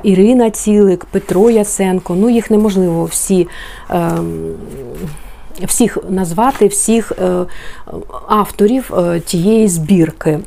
[0.03, 2.15] Ірина Цілик, Петро Яценко.
[2.15, 3.47] Ну, їх неможливо всі.
[5.63, 7.45] Всіх назвати, всіх е,
[8.27, 10.39] авторів е, тієї збірки.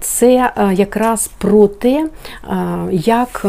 [0.00, 2.08] Це е, якраз про те,
[2.90, 3.46] як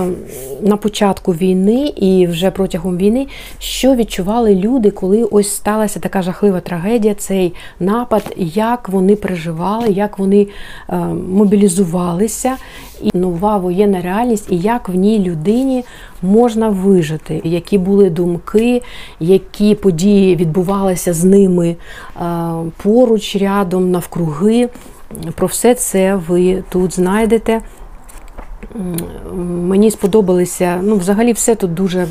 [0.61, 3.27] на початку війни і вже протягом війни,
[3.59, 10.19] що відчували люди, коли ось сталася така жахлива трагедія, цей напад, як вони переживали, як
[10.19, 10.47] вони
[11.29, 12.57] мобілізувалися,
[13.01, 15.83] і нова воєнна реальність, і як в ній людині
[16.21, 18.81] можна вижити, які були думки,
[19.19, 21.75] які події відбувалися з ними
[22.83, 24.69] поруч, рядом, навкруги.
[25.35, 27.61] Про все це ви тут знайдете.
[29.43, 32.07] Мені сподобалися, ну, взагалі, все тут дуже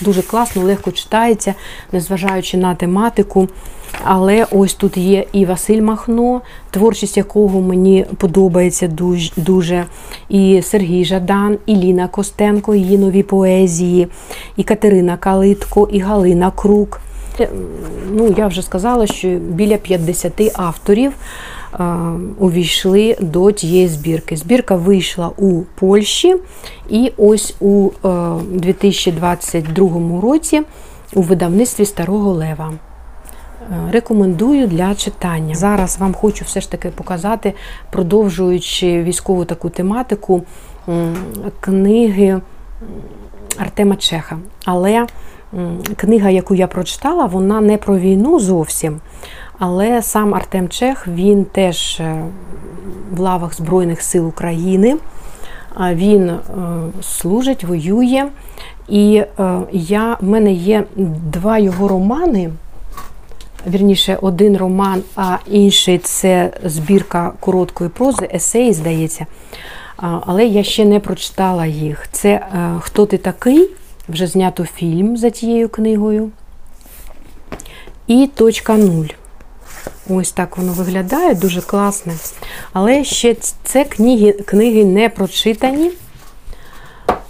[0.00, 1.54] дуже класно, легко читається,
[1.92, 3.48] незважаючи на тематику.
[4.04, 6.40] Але ось тут є і Василь Махно,
[6.70, 8.88] творчість якого мені подобається
[9.36, 9.84] дуже,
[10.28, 14.08] і Сергій Жадан, і Ліна Костенко, її нові поезії,
[14.56, 17.00] і Катерина Калитко, і Галина Крук.
[18.12, 21.12] Ну, Я вже сказала, що біля 50 авторів
[22.38, 24.36] увійшли до тієї збірки.
[24.36, 26.36] Збірка вийшла у Польщі,
[26.88, 27.90] і ось у
[28.50, 30.62] 2022 році
[31.14, 32.72] у видавництві Старого Лева.
[33.70, 35.54] Е, рекомендую для читання.
[35.54, 37.54] Зараз вам хочу все ж таки показати,
[37.90, 40.42] продовжуючи військову таку тематику
[41.60, 42.40] книги
[43.58, 44.38] Артема Чеха.
[44.64, 45.06] Але
[45.96, 49.00] книга, яку я прочитала, вона не про війну зовсім.
[49.58, 52.24] Але сам Артем Чех він теж е,
[53.12, 54.96] в лавах Збройних сил України.
[55.80, 56.40] Він е,
[57.02, 58.26] служить, воює.
[58.88, 59.22] І
[59.72, 60.84] я, в мене є
[61.32, 62.50] два його романи
[63.66, 69.26] вірніше, один роман, а інший це збірка короткої прози, есеї, здається.
[69.96, 72.08] Але я ще не прочитала їх.
[72.12, 73.70] Це е, Хто ти такий?
[74.08, 76.30] Вже знято фільм за тією книгою.
[78.06, 79.06] І точка нуль.
[80.10, 82.12] Ось так воно виглядає, дуже класне.
[82.72, 85.90] Але ще це книги книги не прочитані.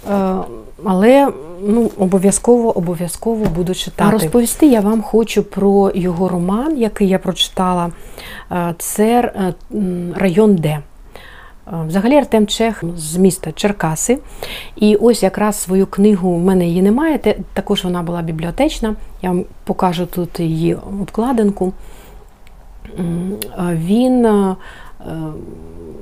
[0.09, 0.35] Е,
[0.83, 4.03] але ну, обов'язково обов'язково буду читати.
[4.07, 7.91] А розповісти я вам хочу про його роман, який я прочитала.
[8.51, 9.53] Е, це е,
[10.15, 10.79] район Д.
[11.87, 14.17] Взагалі Артем Чех з міста Черкаси.
[14.75, 17.19] І ось якраз свою книгу в мене її немає.
[17.53, 18.95] Також вона була бібліотечна.
[19.21, 21.73] Я вам покажу тут її обкладинку.
[23.59, 24.25] Він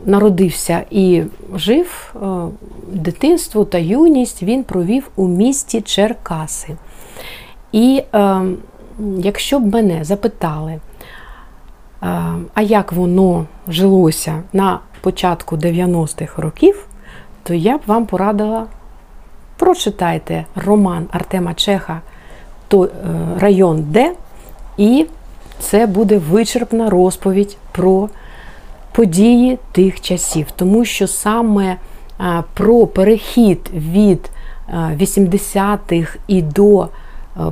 [0.06, 1.24] народився і
[1.56, 2.28] жив е,
[2.92, 6.76] дитинство та юність він провів у місті Черкаси.
[7.72, 8.42] І е,
[9.18, 10.80] якщо б мене запитали, е,
[12.54, 16.88] а як воно жилося на початку 90-х років,
[17.44, 18.66] то я б вам порадила
[19.58, 22.02] прочитайте роман Артема Чеха
[23.40, 24.12] район Д,
[24.78, 25.06] і
[25.60, 28.10] це буде вичерпна розповідь про
[28.92, 31.78] події тих часів, тому що саме
[32.54, 34.30] про перехід від
[34.74, 36.88] 80-х і до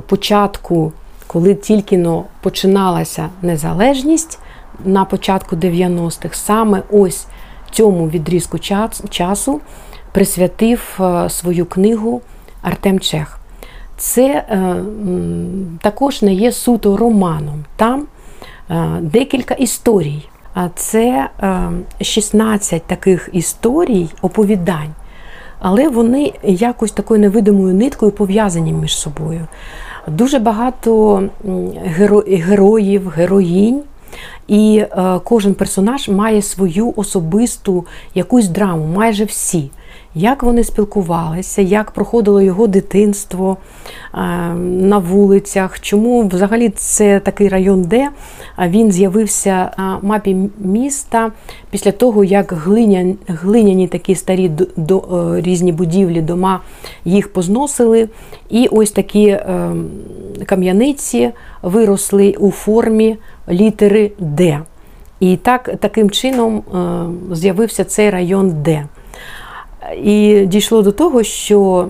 [0.06, 0.92] початку,
[1.26, 2.06] коли тільки
[2.40, 4.38] починалася незалежність
[4.84, 7.26] на початку 90-х, саме ось
[7.70, 8.58] цьому відрізку
[9.10, 9.60] часу
[10.12, 12.20] присвятив свою книгу
[12.62, 13.43] Артем Чех.
[13.96, 14.76] Це е,
[15.82, 17.64] також не є суто романом.
[17.76, 18.06] Там
[18.70, 20.28] е, декілька історій.
[20.54, 21.28] А це
[22.00, 24.94] 16 е, таких історій, оповідань,
[25.58, 29.46] але вони якось такою невидимою ниткою пов'язані між собою.
[30.08, 31.22] Дуже багато
[32.26, 33.82] героїв, героїнь,
[34.48, 34.84] і
[35.24, 39.70] кожен персонаж має свою особисту якусь драму, майже всі
[40.14, 43.56] як вони спілкувалися, як проходило його дитинство
[44.14, 44.18] е,
[44.54, 48.10] на вулицях, чому взагалі це такий район, де
[48.58, 51.32] він з'явився на мапі міста
[51.70, 56.60] після того, як глиняні, глиняні такі старі до, е, різні будівлі, дома
[57.04, 58.08] їх позносили.
[58.50, 59.70] І ось такі е,
[60.46, 61.30] кам'яниці
[61.62, 63.16] виросли у формі
[63.48, 64.60] літери Д.
[65.20, 66.62] І так, таким чином
[67.32, 68.84] з'явився цей район Д.
[70.02, 71.88] І дійшло до того, що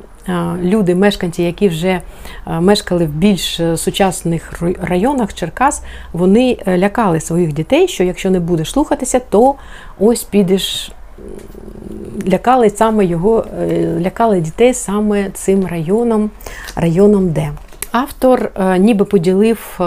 [0.63, 2.01] люди, мешканці, які вже
[2.47, 8.71] мешкали в більш сучасних районах Черкас, вони е, лякали своїх дітей, що якщо не будеш
[8.71, 9.55] слухатися, то
[9.99, 10.93] ось підеш.
[12.29, 16.31] Лякали саме його, е, лякали дітей саме цим районом,
[16.77, 17.51] районом Д.
[17.93, 19.81] Автор е, ніби поділив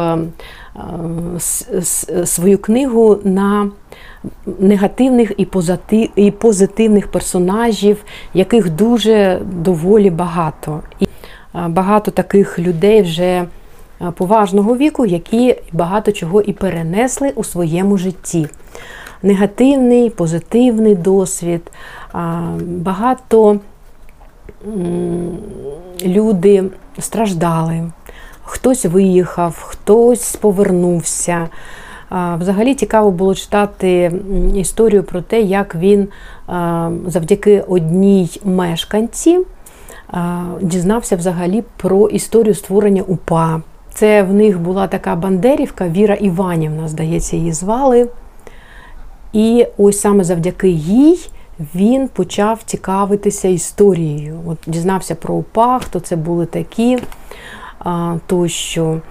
[2.26, 3.70] свою книгу на
[4.60, 5.32] негативних
[6.16, 10.82] і позитивних персонажів, яких дуже доволі багато.
[11.00, 11.08] І
[11.68, 13.46] багато таких людей вже
[14.16, 18.48] поважного віку, які багато чого і перенесли у своєму житті.
[19.24, 21.62] Негативний, позитивний досвід,
[22.60, 23.60] багато
[26.06, 26.64] люди
[27.00, 27.92] страждали,
[28.44, 31.48] хтось виїхав, хтось повернувся.
[32.12, 34.12] Взагалі цікаво було читати
[34.56, 36.08] історію про те, як він
[37.08, 39.40] завдяки одній мешканці
[40.62, 43.62] дізнався взагалі про історію створення УПА.
[43.94, 48.10] Це в них була така Бандерівка, Віра Іванівна, здається, її звали.
[49.34, 51.30] І ось саме завдяки їй
[51.76, 54.40] він почав цікавитися історією.
[54.48, 56.98] От Дізнався про УПА, хто це були такі
[58.28, 59.02] тощо.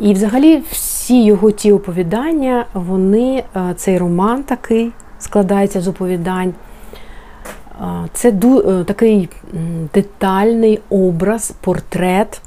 [0.00, 0.62] І взагалі
[1.06, 6.54] всі його ті оповідання, вони, е, цей роман такий складається з оповідань.
[7.80, 9.28] Е, це е, такий
[9.94, 12.40] детальний образ, портрет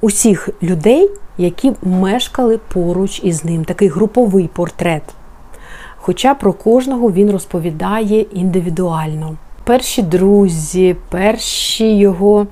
[0.00, 3.64] усіх людей, які мешкали поруч із ним.
[3.64, 5.02] Такий груповий портрет.
[5.96, 9.36] Хоча про кожного він розповідає індивідуально.
[9.64, 12.46] Перші друзі, перші його,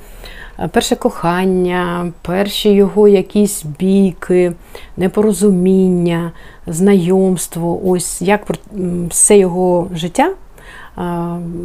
[0.68, 4.52] перше кохання, перші його якісь бійки,
[4.96, 6.32] непорозуміння,
[6.66, 8.46] знайомство, ось як
[9.08, 10.32] все його життя е,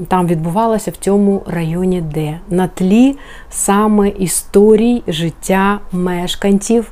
[0.07, 3.17] там відбувалося в цьому районі, де на тлі
[3.49, 6.91] саме історій життя мешканців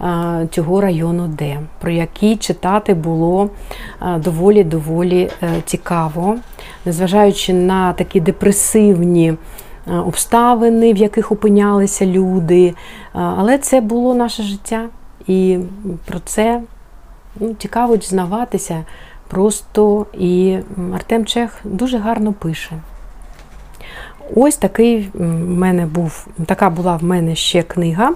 [0.00, 3.50] е, цього району, де про які читати було
[4.02, 6.36] е, доволі доволі е, цікаво,
[6.84, 9.34] незважаючи на такі депресивні.
[9.86, 12.74] Е, Обставини, в яких опинялися люди,
[13.14, 14.88] Е, але це було наше життя,
[15.26, 15.58] і
[16.04, 16.60] про це
[17.40, 18.84] ну, цікаво дізнаватися
[19.28, 20.06] просто.
[20.12, 20.58] І
[20.94, 22.72] Артем Чех дуже гарно пише.
[24.34, 28.10] Ось такий в мене був, така була в мене ще книга.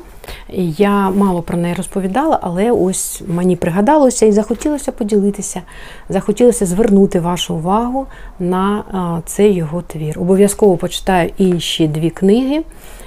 [0.78, 5.62] Я мало про неї розповідала, але ось мені пригадалося і захотілося поділитися,
[6.08, 8.06] захотілося звернути вашу увагу
[8.38, 8.84] на
[9.26, 10.20] цей його твір.
[10.20, 12.62] Обов'язково почитаю інші дві книги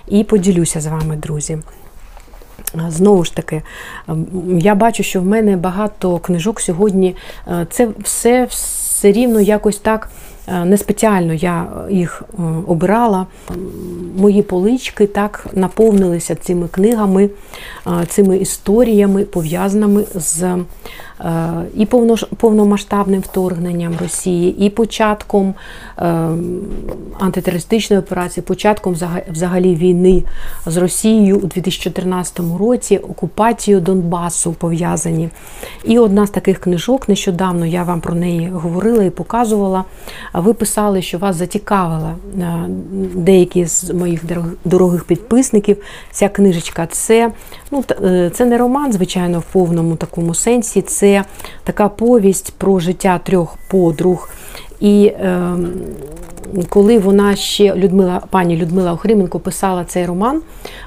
[0.08, 1.58] і поділюся з вами, друзі.
[2.88, 3.62] Знову ж таки,
[4.60, 7.16] я бачу, що в мене багато книжок сьогодні.
[7.48, 10.10] е, Це все все рівно якось так
[10.66, 13.28] не спеціально я їх е, обирала.
[14.18, 17.30] Мої полички так наповнилися цими книгами,
[17.88, 20.64] е, цими історіями, пов'язаними з е,
[21.76, 21.86] і
[22.38, 25.54] повномасштабним вторгненням Росії, і початком
[25.98, 26.04] е,
[27.20, 28.96] антитерористичної операції, початком
[29.32, 30.24] взагалі війни
[30.66, 35.30] з Росією у 2014 році, окупацією Донбасу пов'язані.
[35.86, 39.84] І одна з таких книжок, нещодавно я вам про неї говорила і показувала.
[40.40, 42.66] Ви писали, що вас зацікавила е,
[43.16, 44.22] деякі з моїх
[44.66, 45.78] дорогих підписників.
[46.12, 47.32] Ця книжечка це,
[47.72, 50.82] ну, е, це не роман, звичайно, в повному такому сенсі.
[50.82, 51.24] Це
[51.64, 54.30] така повість про життя трьох подруг.
[54.80, 55.52] І е,
[56.70, 60.42] коли вона ще Людмила, пані Людмила Охрименко писала цей роман,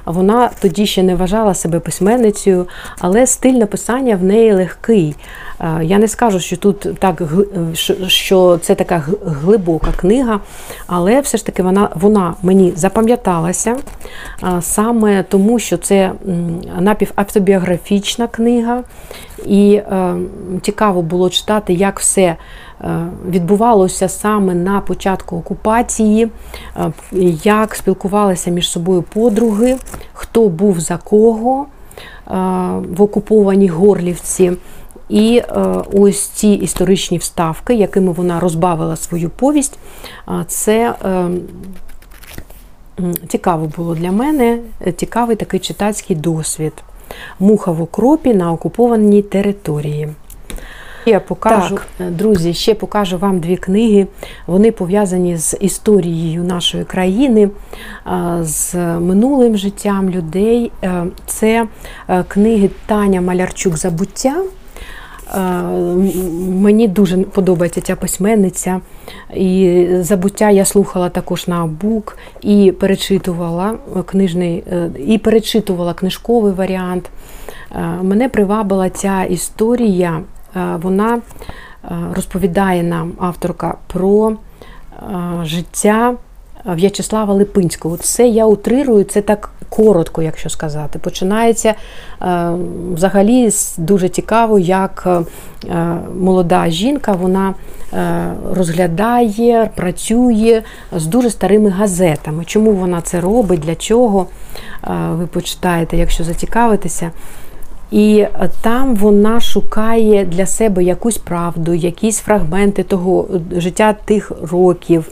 [0.05, 2.67] вона тоді ще не вважала себе письменницею,
[2.99, 5.15] але стиль написання в неї легкий.
[5.61, 7.23] Е, Я не скажу, що тут так
[7.75, 10.41] що- що це така глибока книга,
[10.87, 13.77] але все ж таки вона, вона мені запам'яталася
[14.43, 16.13] е, саме тому, що це
[16.81, 18.83] напівавтобіографічна книга,
[19.47, 20.15] і е,
[20.63, 22.37] цікаво було читати, як все е,
[23.29, 26.29] відбувалося саме на початку окупації,
[26.77, 26.93] е,
[27.45, 29.77] як спілкувалися між собою подруги,
[30.13, 31.67] хто був за кого е,
[32.97, 34.53] в окупованій Горлівці.
[35.09, 35.45] І е,
[35.93, 39.79] ось ці історичні вставки, якими вона розбавила свою повість,
[40.47, 40.95] це
[43.29, 44.59] цікаво було для мене,
[44.97, 46.73] цікавий такий читацький досвід.
[47.41, 50.09] Муха в окропі на окупованій території.
[51.07, 54.07] Я покажу, е, друзі, ще покажу вам дві книги.
[54.47, 57.51] Вони пов'язані з історією нашої країни,
[58.07, 60.73] е, з минулим життям людей.
[60.85, 61.67] Е, Це
[62.29, 64.35] книги Таня Малярчук Забуття.
[66.49, 68.81] Мені дуже подобається ця письменниця.
[69.35, 73.75] І забуття я слухала також на бук і перечитувала
[74.07, 74.65] книжний,
[75.07, 77.11] і перечитувала книжковий варіант.
[78.03, 80.21] Мене привабила ця історія.
[80.57, 81.21] Е, Вона е,
[82.15, 84.37] розповідає нам авторка про е,
[85.45, 86.15] життя
[86.65, 87.97] В'ячеслава Липинського.
[87.97, 90.99] Це я утрирую, це так коротко, якщо сказати.
[90.99, 91.75] Починається
[92.95, 95.09] взагалі дуже цікаво, як
[96.19, 97.55] молода жінка вона
[98.53, 100.63] розглядає, працює
[100.97, 102.45] з дуже старими газетами.
[102.45, 104.27] Чому вона це робить, для чого?
[105.11, 107.11] Ви почитаєте, якщо зацікавитеся.
[107.93, 113.27] І е, там вона шукає для себе якусь правду, якісь фрагменти того
[113.57, 115.09] е, життя тих років.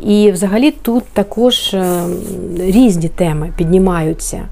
[0.00, 2.02] І взагалі тут також е,
[2.58, 4.42] різні теми піднімаються.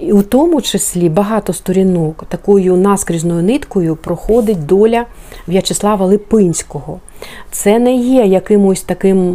[0.00, 5.04] І у тому числі багато сторінок такою наскрізною ниткою проходить доля
[5.48, 7.00] В'ячеслава Липинського.
[7.50, 9.32] Це не є якимось таким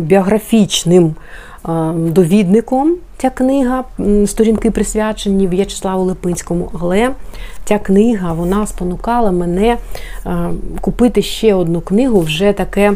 [0.00, 1.14] біографічним
[1.94, 3.84] довідником ця книга,
[4.26, 7.10] сторінки присвячені В'ячеславу Липинському, але
[7.64, 9.76] ця книга вона спонукала мене
[10.80, 12.92] купити ще одну книгу, вже таке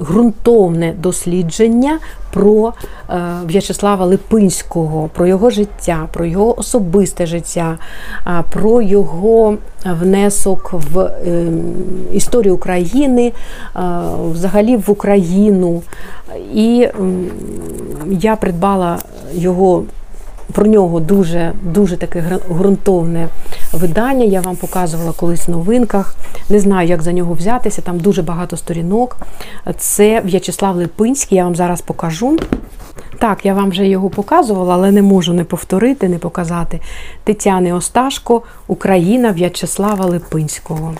[0.00, 1.98] ґрунтовне дослідження
[2.32, 2.72] про
[3.10, 3.14] е,
[3.46, 7.78] В'ячеслава Липинського, про його життя, про його особисте життя,
[8.50, 11.46] про його внесок в е,
[12.12, 13.32] історію України,
[14.32, 15.82] взагалі в Україну.
[16.54, 16.88] І
[18.10, 18.98] я придбала
[19.34, 19.84] його
[20.52, 23.28] про нього дуже дуже таке ґрунтовне
[23.72, 24.24] видання.
[24.24, 26.14] Я вам показувала колись в новинках.
[26.48, 27.82] Не знаю, як за нього взятися.
[27.82, 29.16] Там дуже багато сторінок.
[29.78, 32.38] Це В'ячеслав Липинський, я вам зараз покажу.
[33.18, 36.80] Так, я вам вже його показувала, але не можу не повторити, не показати.
[37.24, 40.94] Тетяни Осташко, Україна В'ячеслава Липинського.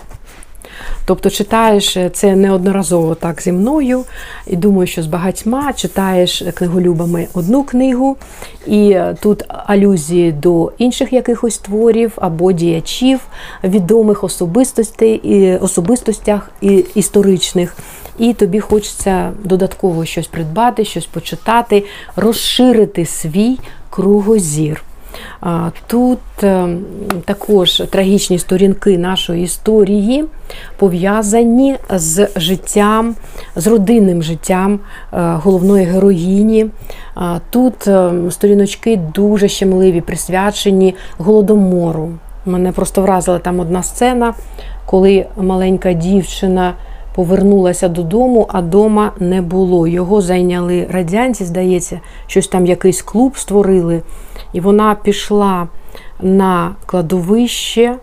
[1.05, 4.03] Тобто читаєш е, це неодноразово так зі мною,
[4.47, 8.17] і думаю, що з багатьма читаєш книголюбами одну книгу,
[8.67, 13.19] і е, тут алюзії до інших якихось творів або діячів,
[13.63, 17.75] відомих особистостей, і особистостях і історичних.
[18.19, 21.83] І тобі хочеться додатково щось придбати, щось почитати,
[22.15, 23.59] розширити свій
[23.89, 24.83] кругозір.
[25.87, 26.67] Тут е,
[27.25, 30.25] також трагічні сторінки нашої історії
[30.77, 33.15] пов'язані з життям,
[33.55, 34.79] з родинним життям е,
[35.43, 36.65] головної героїні.
[37.49, 42.09] Тут е, сторіночки дуже щемливі, присвячені голодомору.
[42.45, 44.33] Мене просто вразила там одна сцена,
[44.85, 46.73] коли маленька дівчина.
[47.19, 49.87] Повернулася додому, а дома не було.
[49.87, 54.01] Його зайняли радянці, здається, щось там якийсь клуб створили.
[54.53, 55.67] І вона пішла
[56.21, 57.95] на кладовище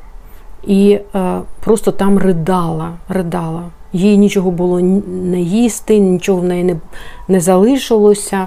[0.66, 2.92] і е, просто там ридала.
[3.08, 3.62] ридала.
[3.92, 6.76] Їй нічого було не їсти, нічого в неї не
[7.28, 8.46] не залишилося.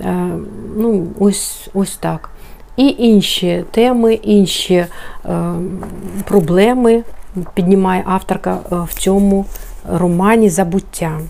[0.00, 0.28] Е,
[0.76, 2.30] ну, Ось ось так.
[2.76, 4.88] І інші теми, інші е,
[6.24, 7.02] проблеми
[7.54, 9.44] піднімає авторка е, в цьому
[9.88, 11.20] романі Забуття.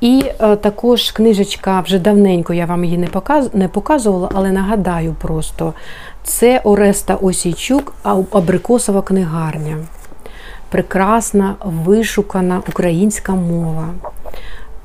[0.00, 5.14] І е, також книжечка вже давненько я вам її не показ, не показувала, але нагадаю
[5.20, 5.74] просто:
[6.22, 7.94] це Ореста Осійчук,
[8.30, 9.76] Абрикосова книгарня.
[10.68, 13.88] Прекрасна, вишукана українська мова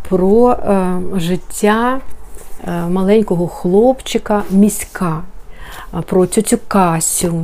[0.09, 1.99] про е, життя
[2.67, 5.21] е, маленького хлопчика міська
[6.05, 7.43] про цю Касю,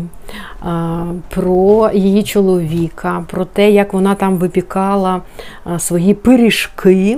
[1.30, 5.22] про її чоловіка, про те, як вона там випікала
[5.80, 7.18] свої пиріжки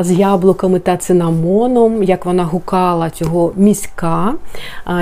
[0.00, 4.34] з яблуками та цинамоном, як вона гукала цього міська,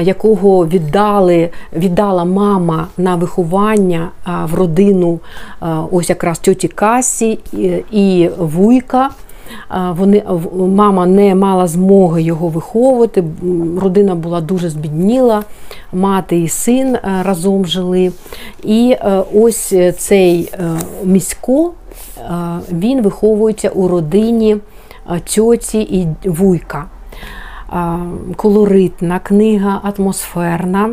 [0.01, 4.09] якого віддали, віддала мама на виховання
[4.45, 5.21] в родину
[5.91, 7.39] ось якраз тьоті Касі
[7.91, 9.11] і Вуйка.
[9.91, 10.23] Вони
[10.57, 13.25] мама не мала змоги його виховувати.
[13.81, 15.43] Родина була дуже збідніла,
[15.93, 18.13] мати і син е, разом жили.
[18.63, 20.71] І е, ось цей е,
[21.05, 21.73] місько
[22.73, 24.57] він виховується у родині
[25.35, 26.87] тьоті і вуйка
[28.37, 30.91] колоритна книга, атмосферна.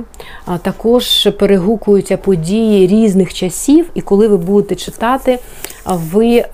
[0.62, 5.40] Також перегукуються події різних часів, і коли ви будете читати,
[5.86, 6.46] ви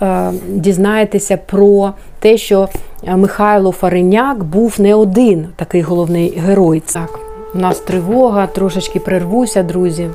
[0.48, 2.70] дізнаєтеся про те, що
[3.08, 6.84] Михайло Фареняк був не один такий головний герой.
[6.94, 7.20] Так,
[7.56, 10.10] У нас тривога, трошечки прервуся, друзі.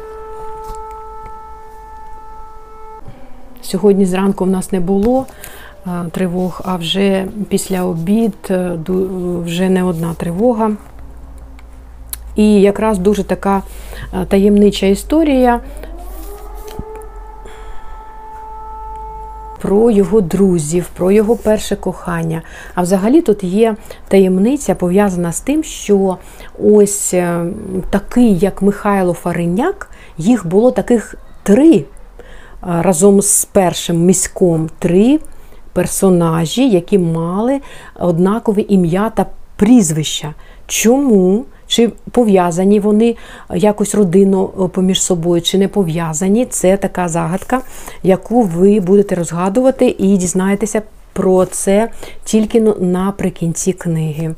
[3.62, 5.26] Сьогодні зранку в нас не було
[6.10, 8.78] тривог, а вже після обід е,
[9.44, 10.70] вже не одна тривога.
[12.36, 13.62] І якраз дуже така
[14.14, 15.60] е, таємнича історія
[19.60, 22.42] про його друзів, про його перше кохання.
[22.74, 23.76] А взагалі тут є
[24.08, 26.16] таємниця пов'язана з тим, що
[26.62, 27.44] ось е,
[27.90, 31.84] такий, як Михайло Фариняк, їх було таких три
[32.62, 35.18] разом з першим міськом три
[35.78, 37.60] персонажі, які мали
[38.00, 39.26] однакове ім'я та
[39.56, 40.34] прізвища.
[40.66, 41.44] Чому?
[41.66, 43.16] Чи пов'язані вони
[43.54, 46.46] якось родину е, поміж собою, чи не пов'язані?
[46.46, 47.60] Це така загадка,
[48.02, 51.90] яку ви будете розгадувати і дізнаєтеся про це
[52.24, 54.34] тільки наприкінці книги.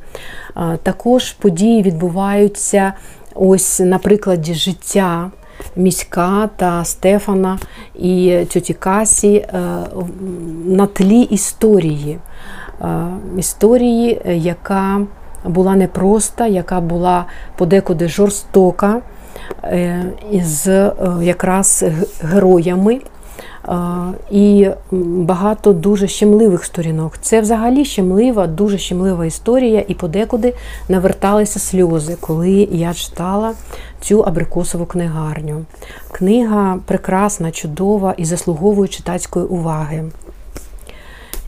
[0.82, 2.92] Також події відбуваються
[3.34, 5.30] ось на прикладі життя
[5.76, 7.58] міська та Стефана
[7.94, 9.48] і тьоті Касі е,
[10.66, 12.18] на тлі історії.
[12.82, 13.06] Е,
[13.38, 15.00] історії, яка
[15.44, 17.24] була непроста, яка була
[17.56, 19.00] подекуди жорстока,
[19.64, 20.92] е, з
[21.22, 21.84] якраз
[22.22, 23.00] героями.
[24.30, 27.18] І багато дуже щемливих сторінок.
[27.20, 30.54] Це взагалі щемлива, дуже щемлива історія, і подекуди
[30.88, 33.52] наверталися сльози, коли я читала
[34.00, 35.64] цю абрикосову книгарню.
[36.12, 40.04] Книга прекрасна, чудова і заслуговує читацької уваги.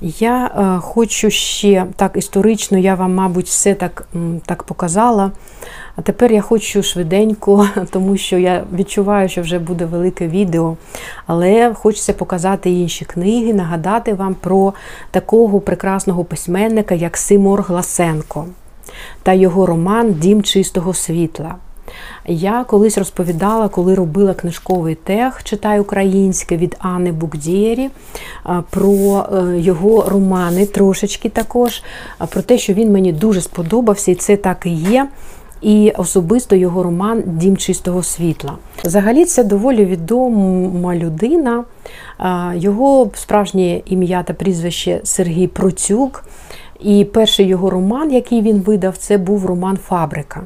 [0.03, 4.09] Я е, хочу ще так історично, я вам, мабуть, все так,
[4.47, 5.31] так показала.
[5.97, 10.77] А тепер я хочу швиденько, тому що я відчуваю, що вже буде велике відео.
[11.27, 14.73] Але хочеться показати інші книги, нагадати вам про
[15.11, 18.47] такого прекрасного письменника, як Симор Гласенко
[19.23, 21.55] та його роман Дім чистого світла.
[22.27, 27.91] Я колись розповідала, коли робила книжковий тех читай українське від Анни Букдєрі,
[28.71, 31.83] про е, його романи трошечки також,
[32.29, 35.09] про те, що він мені дуже сподобався, і це так і є.
[35.63, 38.53] І особисто його роман Дім чистого світла.
[38.85, 41.65] Взагалі, це доволі відома людина.
[42.55, 46.25] Його справжнє ім'я та прізвище Сергій Процюк.
[46.81, 50.43] І перший його роман, який він видав, це був роман Фабрика.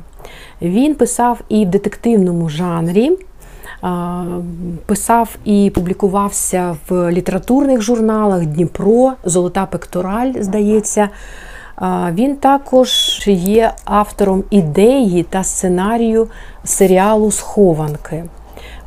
[0.63, 3.19] Він писав і в детективному жанрі,
[4.87, 11.09] писав і публікувався в літературних журналах Дніпро, Золота Пектораль, здається.
[12.13, 16.29] Він також є автором ідеї та сценарію
[16.65, 18.25] серіалу Схованки.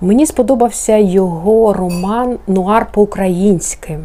[0.02, 4.00] Мені сподобався його роман Нуар по-українськи.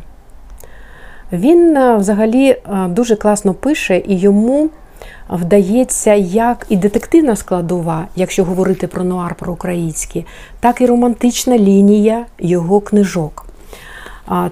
[1.32, 2.59] Він е, взагалі е,
[2.89, 4.70] дуже класно пише і йому
[5.28, 10.26] вдається як і детективна складова, якщо говорити про нуар про український,
[10.61, 13.47] так і романтична лінія його книжок.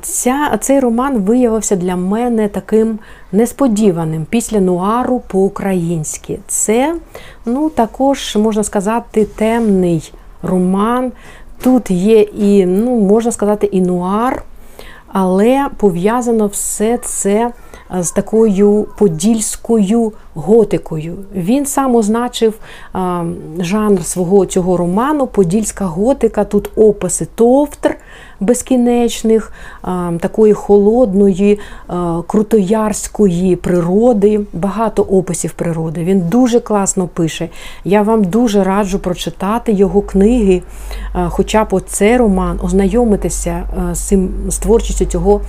[0.03, 2.99] Ця, Цей роман виявився для мене таким
[3.33, 6.39] несподіваним після нуару по-українськи.
[6.47, 6.95] Це
[7.47, 10.12] ну, також, можна сказати, темний
[10.43, 11.12] роман.
[11.62, 14.43] Тут є і, ну, можна сказати, і нуар,
[15.12, 17.53] але пов'язано все це
[18.01, 21.16] з такою подільською готикою.
[21.35, 22.55] Він сам означив
[23.59, 26.45] жанр свого цього роману Подільська готика.
[26.45, 27.97] Тут описи товтр
[28.43, 29.53] безкінечних,
[30.20, 31.59] такої холодної,
[32.26, 36.05] крутоярської природи, багато описів природи.
[36.05, 37.49] Він дуже класно пише.
[37.84, 40.62] Я вам дуже раджу прочитати його книги,
[41.28, 43.62] хоча б оцей роман, ознайомитися
[43.93, 45.40] з цим з творчістю цього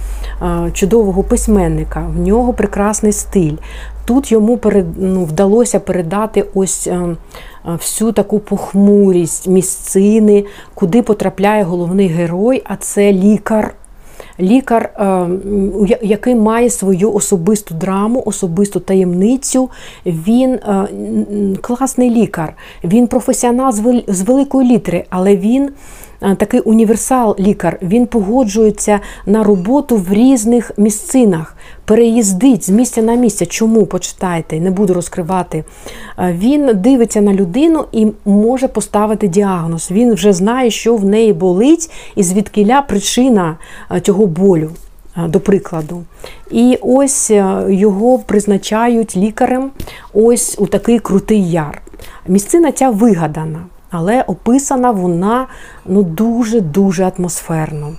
[0.74, 2.08] чудового письменника.
[2.16, 3.56] В нього прекрасний стиль.
[4.06, 6.89] Тут йому перед, ну, вдалося передати ось
[7.66, 10.45] всю таку похмурість місцини,
[10.76, 13.76] куди потрапляє головний герой, а це лікар.
[14.39, 14.93] Лікар,
[16.01, 19.70] який має свою особисту драму, особисту таємницю.
[20.05, 20.59] Він
[21.61, 22.53] класний лікар,
[22.84, 23.74] він професіонал
[24.07, 25.70] з великої літери, але він
[26.38, 27.80] такий універсал-лікар.
[27.82, 31.55] Він погоджується на роботу в різних місцинах,
[31.86, 33.45] переїздить з місця на місце.
[33.45, 35.63] Чому почитайте, не буду розкривати.
[36.19, 39.91] Він дивиться на людину і може поставити діагноз.
[39.91, 43.57] Він вже знає, що в неї болить, і звідкиля причина
[44.01, 44.69] цього болю.
[45.28, 46.03] До прикладу.
[46.51, 47.32] І ось
[47.67, 49.71] його призначають лікарем
[50.13, 51.82] ось у такий крутий яр.
[52.28, 53.59] Місцина ця вигадана
[53.94, 55.48] але описана вона
[55.86, 57.94] ну, дуже-дуже атмосферно.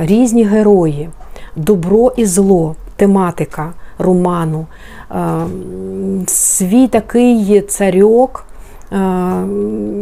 [0.00, 1.08] Різні герої,
[1.56, 4.66] добро і зло, тематика роману,
[6.26, 8.46] свій такий царьок,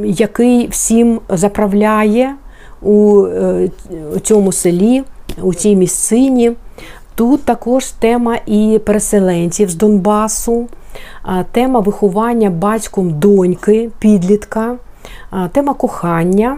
[0.05, 2.35] який всім заправляє
[2.83, 3.69] у е,
[4.23, 5.03] цьому селі,
[5.43, 6.53] у цій місцині.
[7.15, 10.69] Тут також тема і переселенців з Донбасу,
[11.53, 14.77] тема виховання батьком доньки, підлітка
[15.53, 16.57] тема кохання,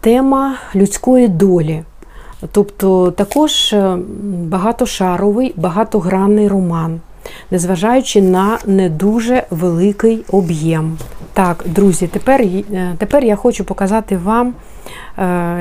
[0.00, 1.82] тема людської долі.
[2.52, 3.98] Тобто також е,
[4.32, 7.00] багатошаровий, багатогранний роман,
[7.50, 10.98] незважаючи на не дуже великий об'єм.
[11.32, 12.64] Так, друзі, тепер, е,
[12.98, 14.54] тепер я хочу показати вам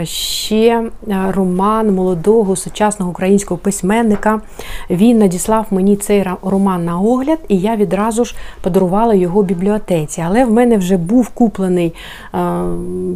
[0.03, 4.41] ще е, роман молодого сучасного українського письменника.
[4.89, 10.24] Він надіслав мені цей роман на огляд, і я відразу ж подарувала його бібліотеці.
[10.28, 11.93] Але в мене вже був куплений
[12.34, 12.39] е,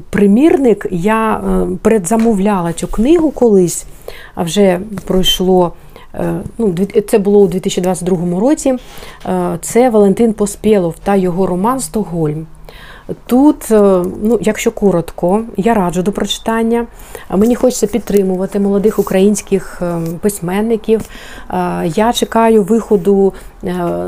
[0.09, 0.87] примірник.
[0.91, 1.41] Я
[1.81, 3.85] передзамовляла цю книгу колись,
[4.35, 5.73] а вже пройшло.
[6.57, 6.75] Ну,
[7.07, 8.75] Це було у 2022 році.
[9.61, 12.45] Це Валентин Поспєлов та його роман Стокгольм.
[13.25, 16.85] Тут, е, ну, якщо коротко, я раджу до прочитання.
[17.29, 21.01] Мені хочеться підтримувати молодих українських е, письменників.
[21.49, 23.33] Е, я чекаю виходу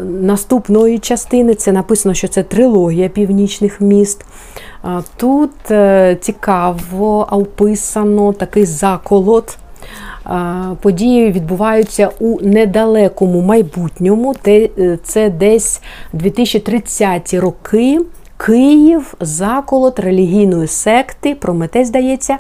[0.04, 1.56] наступної частини.
[1.56, 4.26] Це написано, що це трилогія північних міст.
[5.18, 5.52] Тут
[6.20, 9.58] цікаво описано такий заколот.
[10.82, 14.36] Події відбуваються у недалекому майбутньому.
[15.04, 15.82] Це десь
[16.14, 18.00] 2030 роки.
[18.38, 22.38] Київ, заколот релігійної секти, Прометей, здається,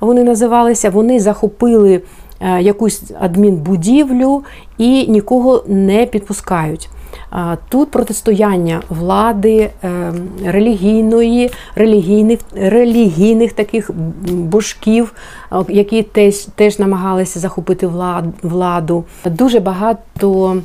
[0.00, 0.90] вони називалися.
[0.90, 2.02] Вони захопили
[2.40, 4.44] е, якусь адмінбудівлю
[4.78, 6.88] і нікого не підпускають.
[7.68, 10.12] Тут протистояння влади е,
[10.44, 13.90] релігійної, релігійних релігійних таких
[14.30, 15.12] божків,
[15.68, 17.86] які теж теж намагалися захопити
[18.42, 19.04] владу.
[19.24, 20.56] Дуже багато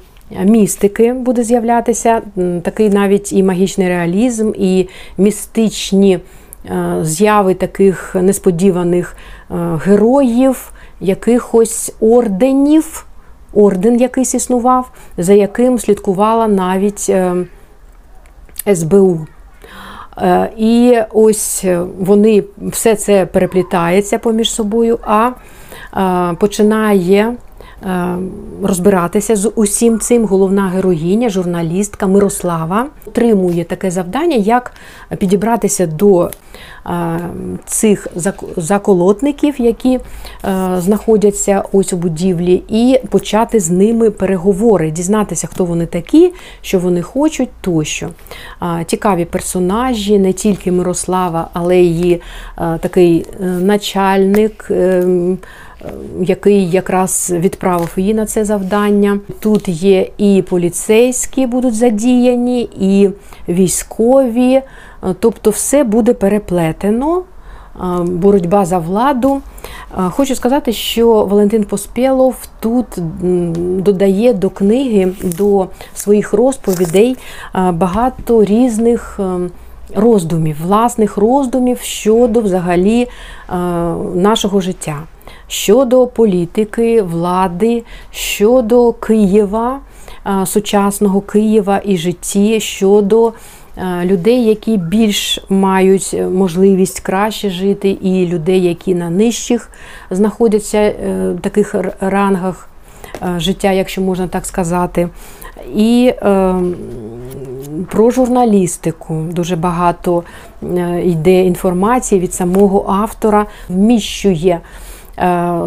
[0.45, 2.21] містики буде з'являтися,
[2.61, 6.19] такий навіть і магічний реалізм, і містичні
[6.65, 9.15] е, зяви таких несподіваних
[9.51, 9.53] е,
[9.85, 13.05] героїв, якихось орденів
[13.53, 17.35] орден якийсь існував, за яким слідкувала навіть е,
[18.75, 19.19] СБУ.
[20.17, 21.65] Е, і ось
[21.99, 25.31] вони все це переплітається поміж собою, а
[25.97, 27.33] е, починає
[28.63, 34.73] розбиратися з усім цим головна героїня, журналістка Мирослава отримує таке завдання, як
[35.17, 36.31] підібратися до
[37.65, 38.07] цих
[38.57, 39.99] заколотників, які
[40.77, 47.01] знаходяться ось у будівлі, і почати з ними переговори, дізнатися, хто вони такі, що вони
[47.01, 48.09] хочуть тощо.
[48.85, 52.21] Цікаві персонажі, не тільки Мирослава, але й
[52.79, 54.71] такий е, начальник.
[55.85, 59.19] Ем, який якраз відправив її на це завдання.
[59.39, 63.09] Тут є і поліцейські будуть задіяні, і
[63.49, 64.61] військові,
[65.19, 67.23] тобто все буде переплетено.
[68.01, 69.41] Боротьба за владу.
[70.09, 72.85] Хочу сказати, що Валентин Поспєлов тут
[73.83, 77.17] додає до книги, до своїх розповідей
[77.73, 79.19] багато різних
[79.95, 83.07] роздумів, власних роздумів щодо взагалі
[84.15, 84.97] нашого життя
[85.51, 89.79] щодо політики, влади, щодо Києва,
[90.45, 93.33] сучасного Києва і житті, щодо
[94.03, 99.69] людей, які більш мають можливість краще жити, і людей, які на нижчих
[100.11, 100.93] знаходяться е,
[101.37, 102.69] в таких рангах
[103.37, 105.09] життя, якщо можна так сказати.
[105.75, 106.55] І е,
[107.91, 110.23] про журналістику дуже багато
[110.63, 114.90] е, йде інформації від самого автора, вміщує Е,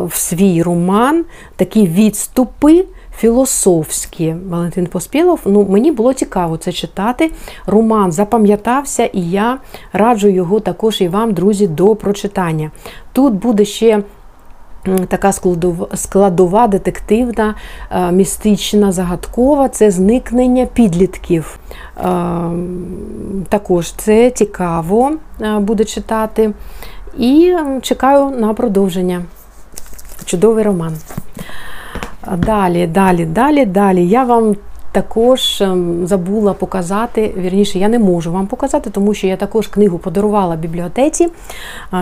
[0.05, 1.25] в свій роман
[1.57, 2.85] такі відступи.
[3.19, 5.41] Філософські Валентин Поспілов.
[5.45, 7.31] Ну, Мені було цікаво це читати.
[7.67, 9.59] Роман запам'ятався, і я
[9.93, 12.71] раджу його також і вам, друзі, до прочитання.
[13.13, 14.03] Тут буде ще
[15.09, 15.33] така
[15.95, 17.55] складова, детективна,
[17.91, 21.59] е, містична, загадкова це зникнення підлітків.
[21.97, 22.03] Е,
[23.49, 25.13] також це цікаво
[25.61, 26.53] буде читати.
[27.19, 29.23] І чекаю на продовження.
[30.25, 30.97] Чудовий роман.
[32.37, 34.09] Далі, далі, далі, далі.
[34.09, 34.57] Я вам
[34.93, 39.99] також ем, забула показати, вірніше, я не можу вам показати, тому що я також книгу
[39.99, 41.29] подарувала бібліотеці.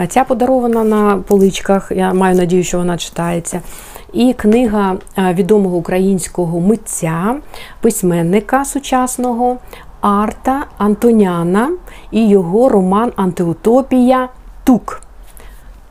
[0.08, 3.60] Ця подарована на поличках, я маю надію, що вона читається.
[4.12, 7.36] І книга відомого українського митця,
[7.80, 9.56] письменника сучасного
[10.00, 11.70] Арта Антоняна
[12.10, 14.28] і його роман Антиутопія
[14.64, 15.02] Тук.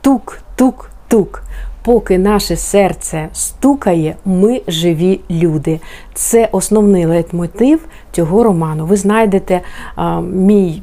[0.00, 1.42] Тук, тук, тук.
[1.84, 5.80] Поки наше серце стукає, ми живі люди.
[6.14, 7.80] Це основний лейтмотив
[8.12, 8.86] цього роману.
[8.86, 9.60] Ви знайдете
[9.96, 10.82] а, мій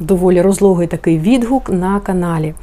[0.00, 2.54] доволі розлогий такий відгук на каналі.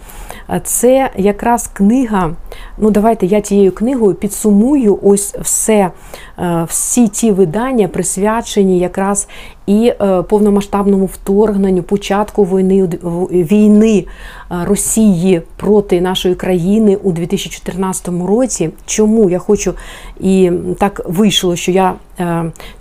[0.63, 2.31] Це якраз книга.
[2.77, 5.91] Ну, давайте я цією книгою підсумую ось все,
[6.39, 9.27] е, всі ті видання, присвячені якраз
[9.67, 12.89] і е, повномасштабному вторгненню, початку війни
[13.31, 14.05] війни
[14.51, 18.69] е, Росії проти нашої країни у 2014 році.
[18.85, 19.73] Чому я хочу
[20.19, 21.93] і так вийшло, що я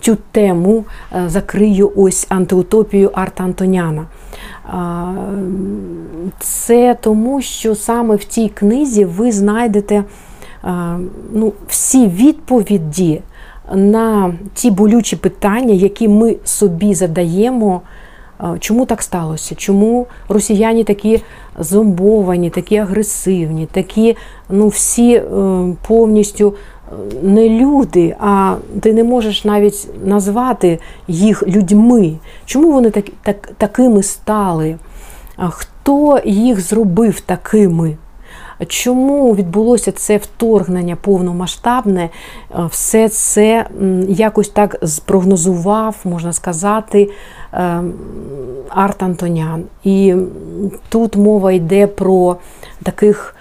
[0.00, 0.84] цю тему
[1.26, 4.06] закрию ось антиутопію Арта Антоняна.
[6.38, 10.04] Це тому, що саме в цій книзі ви знайдете
[11.32, 13.20] ну, всі відповіді
[13.74, 17.80] на ті болючі питання, які ми собі задаємо.
[18.58, 19.54] Чому так сталося?
[19.54, 21.22] Чому росіяни такі
[21.58, 24.16] зомбовані, такі агресивні, такі
[24.48, 25.22] ну, всі е,
[25.88, 26.54] повністю
[27.22, 30.78] не люди, а ти не можеш навіть назвати
[31.08, 32.14] їх людьми.
[32.44, 34.76] Чому вони так, так, такими стали?
[35.36, 37.96] Хто їх зробив такими?
[38.66, 42.10] Чому відбулося це вторгнення повномасштабне?
[42.70, 43.66] Все це
[44.08, 47.10] якось так спрогнозував, можна сказати,
[47.52, 47.92] ем,
[48.68, 49.64] Арт Антонян.
[49.84, 50.14] І
[50.88, 52.36] тут мова йде про
[52.82, 53.36] таких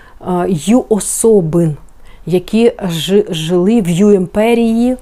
[0.47, 1.78] ю особин
[2.26, 2.72] які
[3.30, 4.97] жили в Ю-імперії,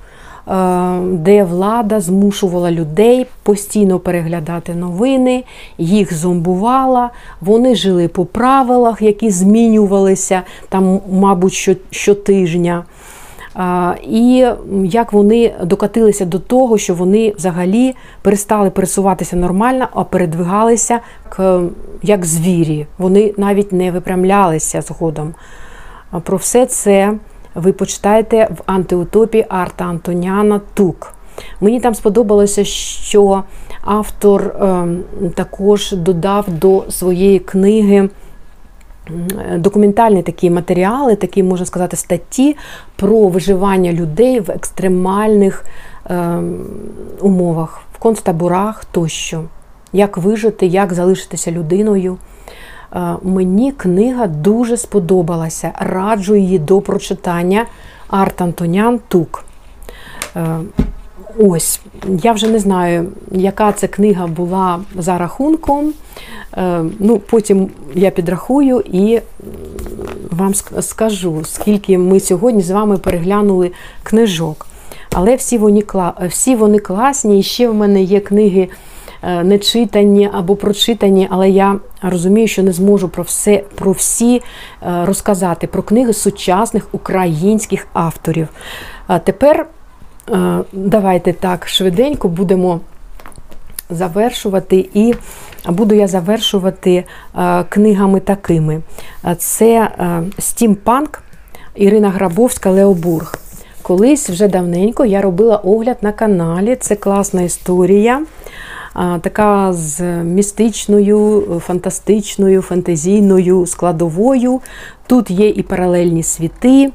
[1.03, 5.43] де влада змушувала людей постійно переглядати новини,
[5.77, 7.09] їх зомбувала,
[7.41, 12.83] вони жили по правилах, які змінювалися там, мабуть, щотижня.
[14.09, 14.45] І
[14.83, 20.99] як вони докатилися до того, що вони взагалі перестали пересуватися нормально, а передвигалися
[22.03, 22.85] як звірі.
[22.97, 25.33] Вони навіть не випрямлялися згодом.
[26.23, 27.13] Про все це
[27.55, 31.13] ви почитаєте в антиутопії Арта Антоніана Тук.
[31.61, 33.43] Мені там сподобалося, що
[33.81, 35.03] автор ем,
[35.35, 38.09] також додав до своєї книги.
[39.55, 42.57] Документальні такі матеріали, такі, можна сказати, статті
[42.95, 45.65] про виживання людей в екстремальних
[46.09, 46.39] е,
[47.21, 49.43] умовах, в концтаборах тощо,
[49.93, 52.17] як вижити, як залишитися людиною.
[52.95, 55.71] Е, мені книга дуже сподобалася.
[55.79, 57.65] Раджу її до прочитання
[58.07, 59.43] Арт Антонян Тук.
[60.35, 60.59] Е,
[61.39, 61.81] ось,
[62.23, 65.93] я вже не знаю, яка це книга була за рахунком.
[66.57, 69.21] Е, ну, Потім я підрахую і
[70.31, 73.71] вам скажу, скільки ми сьогодні з вами переглянули
[74.03, 74.65] книжок.
[75.13, 75.83] Але всі вони
[76.27, 78.69] всі вони класні, і ще в мене є книги
[79.23, 84.41] не читані або прочитані, але я розумію, що не зможу про все про всі е,
[85.05, 88.47] розказати про книги сучасних українських авторів.
[89.23, 89.67] Тепер
[90.29, 92.79] е, давайте так швиденько будемо
[93.89, 95.13] завершувати, і
[95.67, 97.03] буду я завершувати
[97.69, 98.81] книгами такими:
[99.37, 99.89] це
[100.39, 101.23] Стімпанк
[101.75, 103.39] Ірина Грабовська Леобург.
[103.81, 106.75] Колись вже давненько я робила огляд на каналі.
[106.75, 108.21] Це класна історія
[109.21, 114.61] така з містичною, фантастичною, фантазійною складовою.
[115.09, 116.91] Тут є і паралельні світи,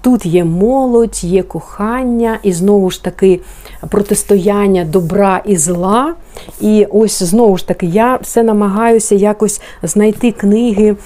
[0.00, 3.40] тут є молодь, є кохання, і знову ж таки
[3.88, 6.14] протистояння добра і зла.
[6.60, 10.96] І ось знову ж таки, я все намагаюся якось знайти книги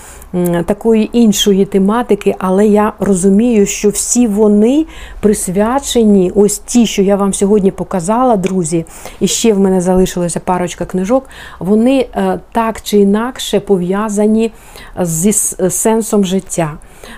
[0.66, 4.86] такої іншої тематики, але я розумію, що всі вони
[5.20, 8.84] присвячені, ось ті, що я вам сьогодні показала, друзі,
[9.20, 11.28] і ще в мене залишилася парочка книжок,
[11.58, 14.52] вони е, так чи інакше пов'язані
[15.00, 15.32] зі
[15.70, 16.72] сенсом життя,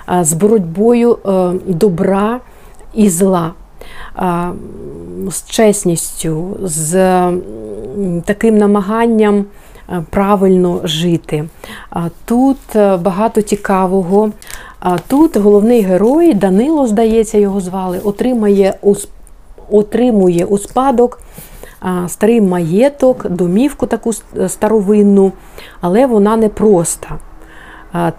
[0.09, 2.41] е, з боротьбою е, добра
[2.95, 3.53] і зла.
[5.31, 6.93] З чесністю, з
[8.25, 9.45] таким намаганням
[10.11, 11.49] правильно жити.
[12.25, 14.31] Тут е, багато цікавого.
[15.09, 18.79] Тут головний герой, Данило, здається, його звали, отримає
[19.71, 21.21] отримує у спадок
[22.09, 24.13] старий маєток, домівку таку
[24.49, 25.33] старовинну,
[25.81, 27.19] але вона не проста.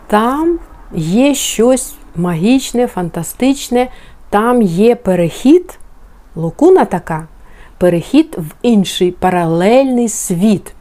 [0.08, 0.60] Там
[0.96, 3.88] є щось магічне, фантастичне,
[4.30, 5.80] там є перехід,
[6.36, 7.28] локуна така,
[7.78, 10.74] перехід в інший паралельний світ.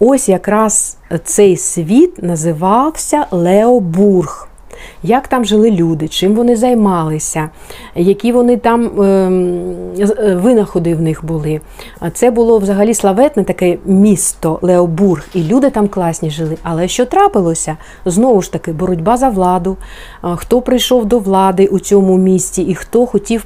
[0.00, 4.48] Ось якраз цей світ називався Леобург.
[5.02, 7.50] Як там жили люди, чим вони займалися,
[7.94, 9.60] які вони там ем,
[10.00, 11.60] е, винаходи в них були.
[12.14, 16.56] Це було взагалі славетне таке місто Леобург, і люди там класні жили.
[16.62, 17.76] Але що трапилося?
[18.04, 19.76] Знову ж таки, боротьба за владу,
[20.36, 23.44] хто прийшов до влади у цьому місті і хто хотів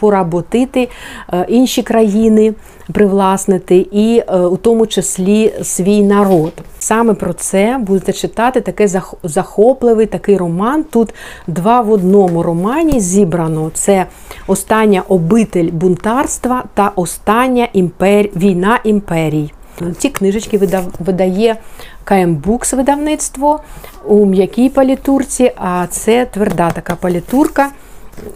[0.00, 0.88] поработити
[1.32, 2.54] е, інші країни
[2.92, 6.52] привласнити, і е, у тому числі свій народ.
[6.84, 8.88] Саме про це будете читати такий
[9.22, 10.84] захопливий такий роман.
[10.84, 11.14] Тут
[11.46, 14.06] два в одному романі зібрано: це
[14.46, 18.28] остання обитель бунтарства та остання імпер...
[18.36, 19.52] війна імперій.
[19.98, 20.60] Ці книжечки
[20.98, 21.56] видає
[22.04, 23.60] КМ Букс видавництво
[24.06, 27.70] у м'якій палітурці, а це тверда така палітурка.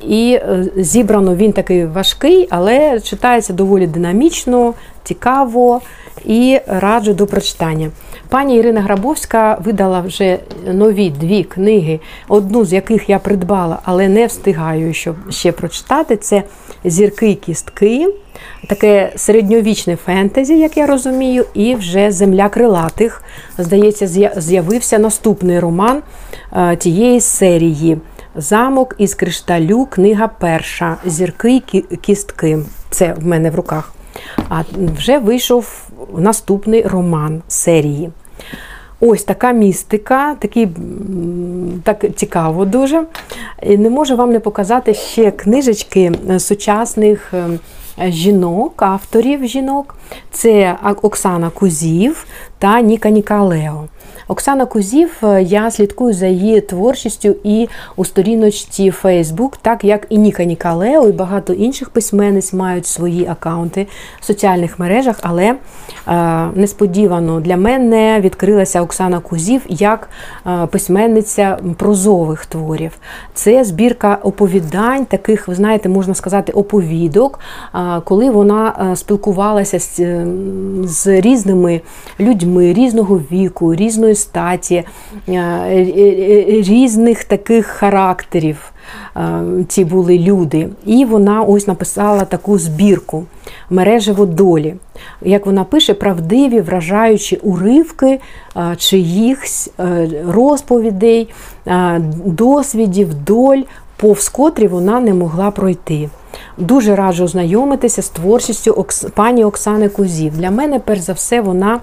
[0.03, 4.74] І е, зібрано він такий важкий, але читається доволі динамічно,
[5.05, 5.80] цікаво
[6.24, 7.90] і раджу до прочитання.
[8.29, 14.26] Пані Ірина Грабовська видала вже нові дві книги, одну з яких я придбала, але не
[14.26, 14.95] встигаю
[15.31, 16.16] ще прочитати.
[16.16, 16.43] Це
[16.85, 18.14] Зірки кістки,
[18.68, 23.22] таке середньовічне фентезі, як я розумію, і вже Земля крилатих.
[23.59, 26.03] Здається, з'явився наступний роман
[26.53, 27.99] е, тієї серії.
[28.37, 30.97] Замок із кришталю, книга перша.
[31.05, 32.59] Зірки і кістки.
[32.91, 33.93] Це в мене в руках.
[34.49, 34.63] А
[34.97, 38.11] вже вийшов наступний роман серії.
[39.01, 40.69] Ось така містика, такий,
[41.83, 43.05] так цікаво дуже.
[43.67, 47.59] Не можу вам не показати ще книжечки сучасних ем,
[48.09, 49.95] жінок, авторів жінок.
[50.31, 52.27] Це Оксана Кузів
[52.59, 53.85] та Ніка Нікалео.
[54.29, 60.18] Оксана Кузів, е, я слідкую за її творчістю і у сторіночці Facebook, так як і
[60.18, 63.87] Ніка Нікалео, і багато інших письменниць мають свої акаунти
[64.20, 65.55] в соціальних мережах, але
[66.09, 70.11] е, несподівано для мене відкрилася Оксана Кузів як
[70.47, 72.99] е, письменниця прозових творів.
[73.35, 77.41] Це збірка оповідань, таких, ви знаєте, можна сказати, оповідок,
[78.05, 80.26] коли вона спілкувалася з, е,
[80.85, 81.81] з різними
[82.20, 88.73] людьми різного віку, різної статі, е, е, е, різних таких характерів.
[89.69, 90.69] Ці були люди.
[90.87, 93.25] І вона ось написала таку збірку
[93.71, 94.75] мережево долі.
[95.23, 98.21] Як вона пише, правдиві, вражаючі уривки
[98.77, 99.71] чиїхсь
[100.27, 101.29] розповідей,
[102.25, 103.62] досвідів, доль,
[103.99, 106.09] повз котрі вона не могла пройти.
[106.59, 110.38] Дуже раджу ознайомитися з творчістю пані Оксани Кузів.
[110.38, 111.80] Для мене, перш за все, вона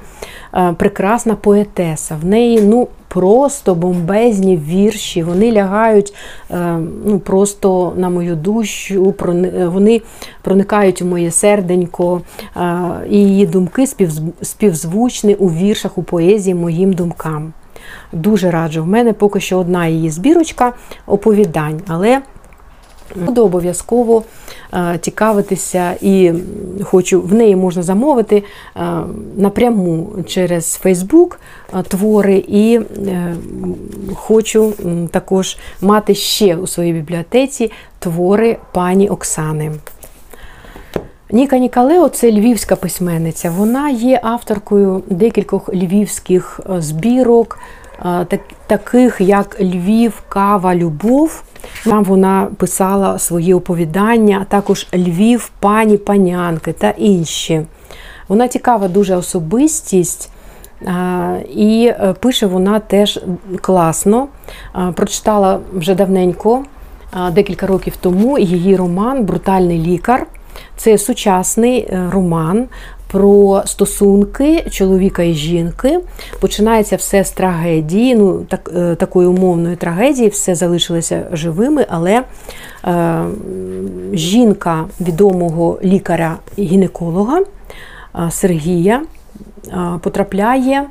[0.54, 2.18] е, прекрасна поетеса.
[2.22, 5.24] В неї ну, просто бомбезні вірші.
[5.24, 6.14] Вони лягають
[6.52, 10.02] е, ну, просто на мою душу, е, вони
[10.42, 12.22] проникають у моє серденько,
[13.10, 17.54] і її думки співз- співзвучні у віршах, у поезії моїм думкам.
[18.12, 18.84] Дуже раджу.
[18.84, 20.74] В мене поки що одна її збірочка
[21.06, 22.22] оповідань, але
[23.16, 24.24] Буду обов'язково
[24.74, 26.34] е, цікавитися і
[26.84, 28.44] хочу в неї можна замовити
[28.76, 28.82] е,
[29.38, 31.40] напряму через Фейсбук
[31.88, 33.36] твори, і е,
[34.16, 34.74] хочу
[35.12, 39.72] також мати ще у своїй бібліотеці твори пані Оксани.
[41.32, 43.52] Ніка Нікалео це львівська письменниця.
[43.52, 47.60] Вона є авторкою декількох львівських збірок,
[48.68, 51.44] таких як Львів, Кава, Любов.
[51.84, 57.62] Там вона писала свої оповідання, а також Львів, пані, панянки та інші.
[58.28, 60.30] Вона цікава дуже особистість.
[61.56, 63.20] І е, пише вона теж
[63.62, 64.28] класно.
[64.96, 66.64] Прочитала вже давненько,
[67.32, 70.28] декілька років тому, її роман Брутальний лікар.
[70.78, 72.66] Це сучасний е, роман
[73.16, 76.00] про стосунки чоловіка і жінки.
[76.40, 82.24] Починається все з трагедії, ну так, е, такої умовної трагедії, все залишилося живими, але
[82.86, 83.24] е,
[84.14, 89.02] жінка відомого лікаря-гінеколога е, Сергія
[89.68, 90.84] е, потрапляє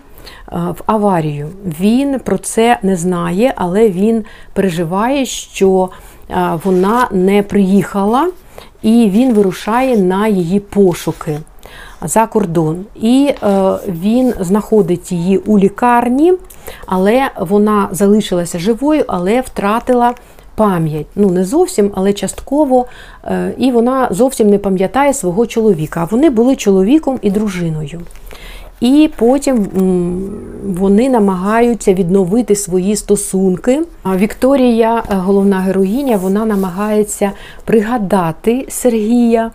[0.52, 1.48] в аварію.
[1.80, 5.88] Він про це не знає, але він переживає, що
[6.64, 8.30] вона не приїхала,
[8.82, 11.38] і він вирушає на її пошуки
[12.04, 12.84] за кордон.
[12.94, 16.34] І е, він знаходить її у лікарні,
[16.86, 20.14] але вона залишилася живою, але втратила
[20.54, 21.06] пам'ять.
[21.16, 22.86] Ну, не зовсім, але частково.
[23.24, 26.08] Е, і вона зовсім не пам'ятає свого чоловіка.
[26.10, 28.00] Вони були чоловіком і дружиною.
[28.80, 29.66] І потім
[30.64, 33.82] вони намагаються відновити свої стосунки.
[34.16, 37.32] Вікторія, е, головна героїня, вона намагається
[37.64, 39.50] пригадати Сергія,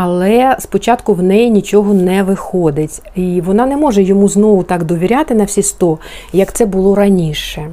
[0.00, 3.02] але спочатку в неї нічого не виходить.
[3.14, 5.98] І вона не може йому знову так довіряти на всі сто,
[6.32, 7.70] як це було раніше.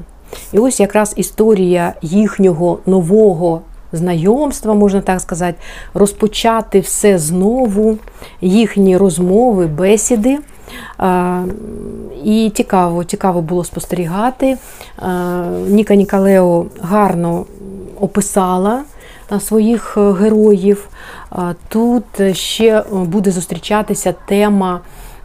[0.54, 3.62] І ось якраз історія їхнього нового
[3.92, 5.58] знайомства, можна так сказати,
[5.94, 7.98] розпочати все знову,
[8.42, 10.38] їхні розмови, бесіди.
[12.24, 14.58] І цікаво, цікаво було спостерігати.
[15.68, 17.46] Ніка Нікалео гарно
[18.00, 18.84] описала
[19.40, 20.88] своїх е, героїв.
[21.68, 24.82] Тут ще буде зустрічатися тема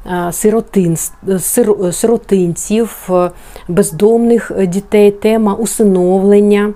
[0.07, 0.97] е, сиротин,
[1.27, 3.31] сир- сиротинців, е,
[3.69, 6.73] бездомних дітей, тема усиновлення.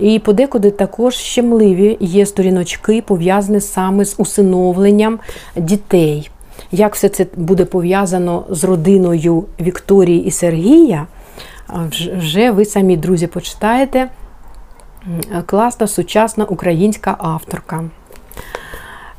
[0.00, 5.18] І подекуди також щемливі є сторіночки, пов'язані саме з усиновленням
[5.56, 6.30] дітей.
[6.72, 11.06] Як все це буде пов'язано з родиною Вікторії і Сергія,
[12.18, 14.08] вже ви самі, друзі, почитаєте.
[15.46, 17.84] Класна сучасна українська авторка.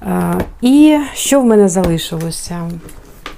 [0.02, 2.70] Е, І що в мене залишилося?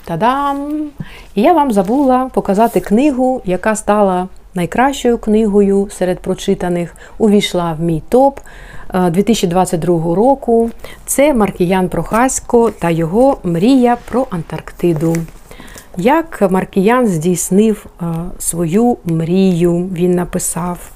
[0.05, 0.89] Та-дам!
[1.35, 8.03] І я вам забула показати книгу, яка стала найкращою книгою серед прочитаних, увійшла в мій
[8.09, 8.39] топ
[8.93, 10.69] е, 2022 року.
[11.05, 15.15] Це Маркіян Прохасько та його мрія про Антарктиду.
[15.97, 18.05] Як Маркіян здійснив е,
[18.39, 20.91] свою мрію, він написав.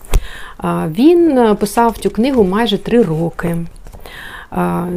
[0.88, 3.58] Він е, писав цю книгу майже три роки.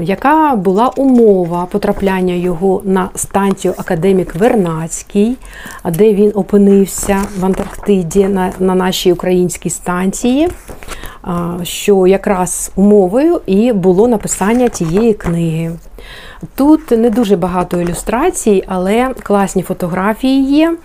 [0.02, 5.36] Яка була умова потрапляння його на станцію Академік Вернацький,
[5.84, 10.48] де він опинився в Антарктиді на, на нашій українській станції,
[11.62, 15.70] що якраз умовою і було написання цієї книги.
[16.54, 20.76] Тут не дуже багато ілюстрацій, але класні фотографії є.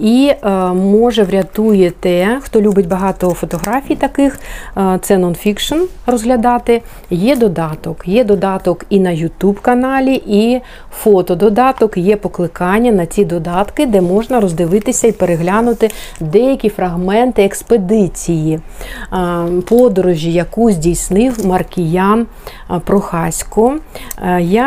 [0.00, 4.40] І е, може врятує те, хто любить багато фотографій таких,
[4.76, 6.82] е, це нонфікшн розглядати.
[7.10, 8.08] Є додаток.
[8.08, 10.60] Є додаток і на YouTube каналі, і
[10.92, 15.90] фотододаток, є покликання на ці додатки, де можна роздивитися і переглянути
[16.20, 18.60] деякі фрагменти експедиції,
[19.12, 22.26] е, подорожі, яку здійснив Маркіян
[22.84, 23.76] Прохасько.
[24.40, 24.59] Я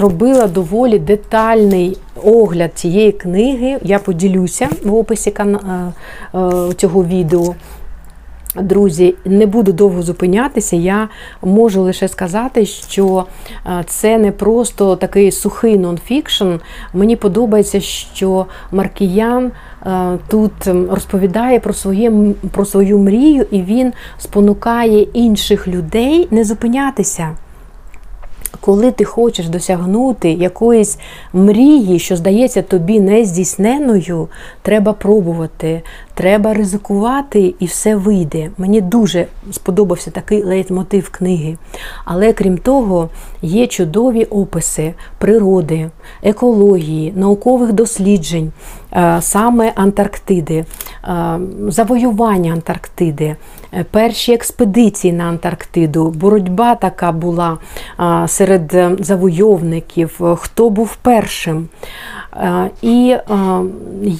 [0.00, 3.78] робила доволі детальний огляд цієї книги.
[3.82, 7.54] Я поділюся в описі е, е, цього відео.
[8.56, 11.08] Друзі, не буду довго зупинятися, я
[11.42, 13.24] можу лише сказати, що
[13.66, 16.52] е, це не просто такий сухий нонфікшн.
[16.94, 19.52] Мені подобається, що Маркіян
[20.28, 20.52] тут
[20.90, 22.12] розповідає про своє,
[22.50, 27.36] про свою мрію, і він спонукає інших людей не зупинятися
[28.60, 30.98] коли ти хочеш досягнути якоїсь
[31.32, 34.28] мрії, що здається тобі нездійсненною,
[34.62, 35.82] треба пробувати,
[36.18, 38.50] треба ризикувати, і все вийде.
[38.58, 41.56] Мені дуже сподобався такий лейтмотив книги.
[42.04, 43.08] Але крім того,
[43.42, 45.90] є чудові описи природи,
[46.22, 48.52] екології, наукових досліджень,
[48.92, 50.64] е, саме Антарктиди,
[51.04, 51.38] е,
[51.68, 53.36] завоювання Антарктиди.
[53.74, 57.58] Е, перші експедиції на Антарктиду, боротьба така була
[58.26, 61.68] серед завойовників, хто був першим.
[62.38, 63.20] Е, і е,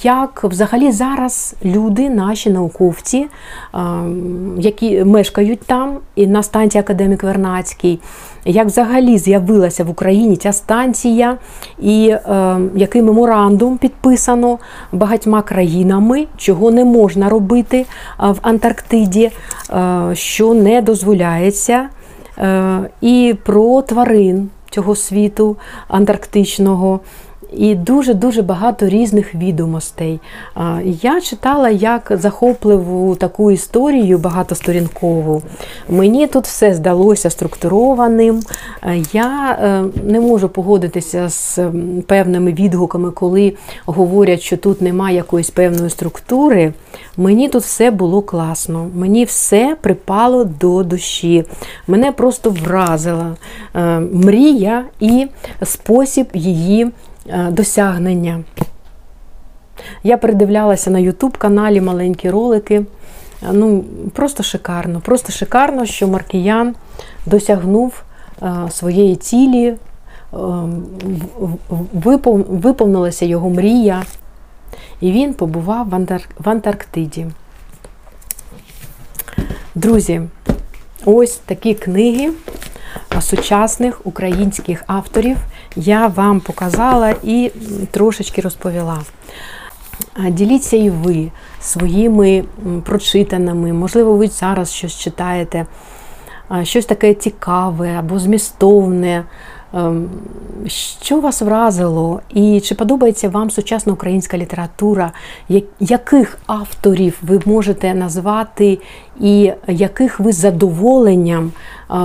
[0.03, 3.79] як взагалі зараз люди, наші науковці, е,
[4.59, 8.01] які мешкають там, і на станції Академік Вернацький,
[8.45, 11.37] як взагалі з'явилася в Україні ця станція,
[11.79, 12.15] і
[12.75, 14.59] який меморандум підписано
[14.93, 17.87] багатьма країнами, чого не можна робити
[18.19, 19.31] в Антарктиді,
[20.13, 21.89] що не дозволяється,
[23.01, 25.57] і про тварин цього світу
[25.89, 27.01] антарктичного
[27.53, 30.21] і дуже-дуже багато різних відомостей.
[30.85, 35.43] Я читала як захопливу таку історію багатосторінкову.
[35.89, 38.41] Мені тут все здалося структурованим.
[39.13, 41.59] Я е, не можу погодитися з
[42.07, 43.55] певними відгуками, коли
[43.87, 46.73] говорять, що тут немає якоїсь певної структури.
[47.17, 51.45] Мені тут все було класно, мені все припало до душі.
[51.87, 53.37] Мене просто вразила
[53.75, 55.27] е, мрія і
[55.63, 56.91] спосіб її
[57.51, 58.45] досягнення.
[60.03, 62.75] Я передивлялася на YouTube каналі маленькі ролики.
[62.75, 62.85] Е,
[63.53, 65.01] ну, Просто шикарно.
[65.01, 66.75] Просто шикарно, що Маркіян
[67.27, 68.03] досягнув
[68.43, 69.75] е, своєї цілі,
[72.53, 74.03] виповнилася його мрія,
[75.01, 75.87] і він побував
[76.39, 77.27] в Антарктиді.
[79.75, 80.23] Друзі,
[81.05, 82.31] ось такі книги
[83.21, 85.37] сучасних українських авторів
[85.77, 87.51] я вам показала і
[87.91, 88.99] трошечки розповіла.
[90.29, 92.45] Діліться і ви своїми
[92.85, 95.67] прочитаними, можливо, ви зараз щось читаєте,
[96.63, 99.25] щось таке цікаве або змістовне.
[99.75, 100.09] Ем,
[101.01, 105.13] що вас вразило, і чи подобається вам сучасна українська література?
[105.81, 108.79] Яких авторів ви можете назвати,
[109.21, 111.53] і яких ви з задоволенням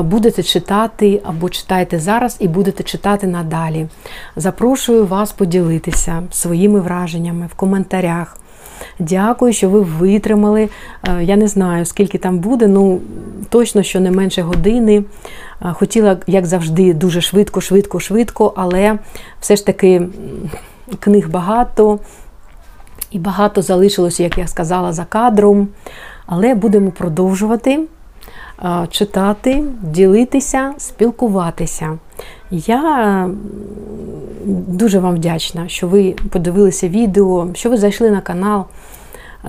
[0.03, 3.87] будете читати або читаєте зараз і будете читати надалі?
[4.35, 8.37] Запрошую вас поділитися своїми враженнями в коментарях.
[8.99, 10.69] Дякую, що ви витримали.
[11.03, 13.01] Е, я не знаю, скільки там буде, ну
[13.49, 15.03] точно, що не менше години.
[15.71, 18.99] Хотіла, як завжди, дуже швидко, швидко, швидко, але
[19.39, 20.01] все ж таки
[20.99, 21.99] книг багато.
[23.11, 25.67] І багато залишилося, як я сказала, за кадром.
[26.25, 27.79] Але будемо продовжувати
[28.89, 31.97] читати, ділитися, спілкуватися.
[32.51, 33.29] Я
[34.67, 38.65] дуже вам вдячна, що ви подивилися відео, що ви зайшли на канал.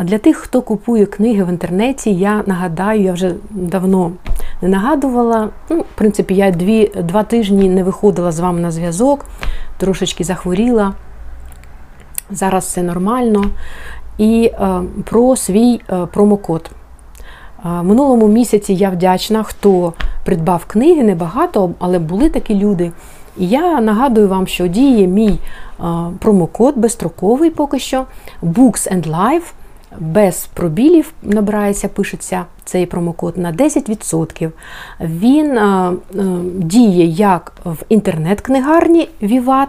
[0.01, 4.13] Для тих, хто купує книги в інтернеті, я нагадаю, я вже давно
[4.63, 5.49] не нагадувала.
[5.71, 9.25] Ну, В принципі, я дві, два тижні не виходила з вами на зв'язок,
[9.77, 10.93] трошечки захворіла.
[12.31, 13.45] Зараз все нормально.
[14.19, 16.71] І е, про свій е, промокод.
[17.65, 19.93] Е, минулому місяці я вдячна, хто
[20.25, 22.93] придбав книги, небагато, але були такі люди.
[23.37, 25.85] І я нагадую вам, що діє мій е,
[26.19, 28.05] промокод безстроковий поки що
[28.43, 29.53] Books and Life
[29.99, 34.51] без пробілів набирається, пишеться цей промокод на 10%.
[35.01, 39.69] Він а, е, а, е, діє як в інтернет-книгарні Vivat,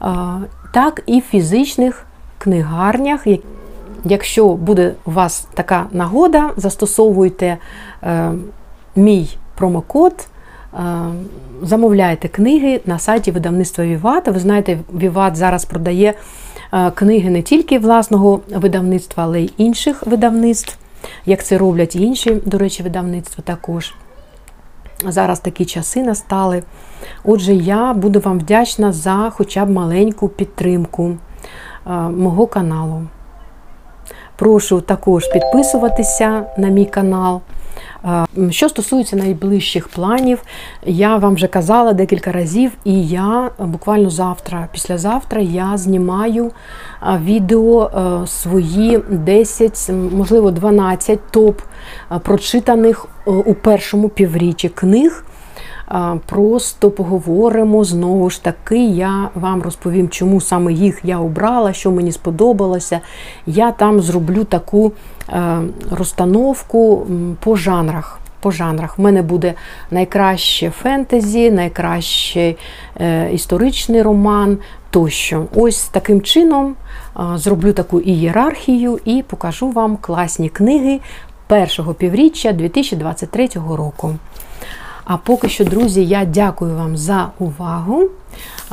[0.00, 0.38] а,
[0.72, 2.06] так і в фізичних
[2.38, 3.26] книгарнях.
[4.04, 7.58] Якщо буде у вас така нагода, застосовуйте
[8.02, 8.32] е,
[8.96, 10.28] мій промокод.
[11.62, 14.28] замовляйте книги на сайті видавництва Віват.
[14.28, 16.14] Ви знаєте, Віват зараз продає
[16.94, 20.76] книги не тільки власного видавництва, але й інших видавництв,
[21.26, 23.94] як це роблять інші, до речі, видавництва також.
[25.08, 26.62] Зараз такі часи настали.
[27.24, 31.16] Отже, я буду вам вдячна за хоча б маленьку підтримку
[32.10, 33.02] мого каналу.
[34.36, 37.40] Прошу також підписуватися на мій канал.
[38.50, 40.42] Що стосується найближчих планів,
[40.86, 46.50] я вам вже казала декілька разів, і я буквально завтра, післязавтра, я знімаю
[47.24, 47.90] відео
[48.26, 51.60] свої 10, можливо, 12 топ
[52.22, 55.24] прочитаних у першому півріччі книг.
[56.26, 58.84] Просто поговоримо знову ж таки.
[58.86, 63.00] Я вам розповім, чому саме їх я обрала, що мені сподобалося.
[63.46, 64.92] Я там зроблю таку
[65.28, 65.58] е,
[65.90, 67.06] розстановку
[67.40, 68.18] по жанрах.
[68.40, 68.98] По жанрах.
[68.98, 69.54] У мене буде
[69.90, 72.56] найкраще фентезі, найкращий
[73.00, 74.58] е, історичний роман
[74.90, 75.44] тощо.
[75.54, 76.74] Ось таким чином
[77.16, 81.00] е, зроблю таку ієрархію і покажу вам класні книги
[81.46, 84.14] першого півріччя 2023 року.
[85.04, 88.08] А поки що, друзі, я дякую вам за увагу.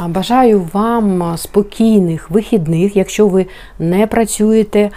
[0.07, 3.45] Бажаю вам спокійних вихідних, якщо ви
[3.79, 4.89] не працюєте,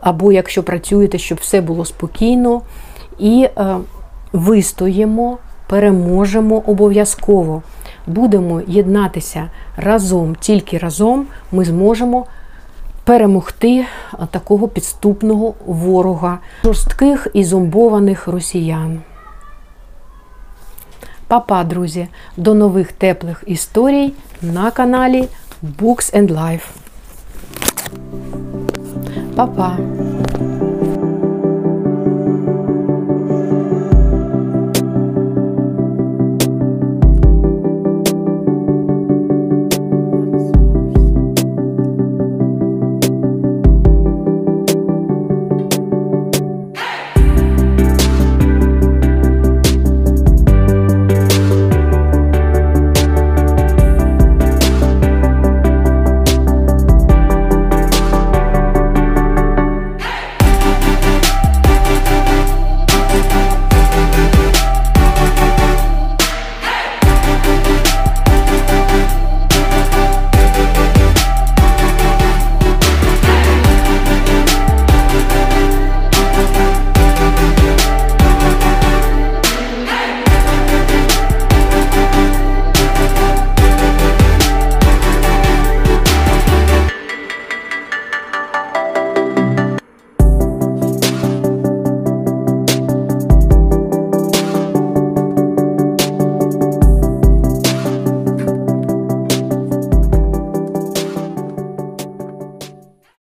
[0.00, 2.62] або якщо працюєте, щоб все було спокійно.
[3.18, 3.76] І е,
[4.32, 7.62] вистоїмо, переможемо обов'язково.
[8.06, 12.26] Будемо єднатися разом, тільки разом ми зможемо
[13.04, 13.84] перемогти
[14.30, 19.00] такого підступного ворога, жорстких і зомбованих росіян.
[21.28, 25.28] Па-па, друзі, до нових теплих історій на каналі
[25.62, 26.66] Books and Life.
[29.36, 29.78] Па-па!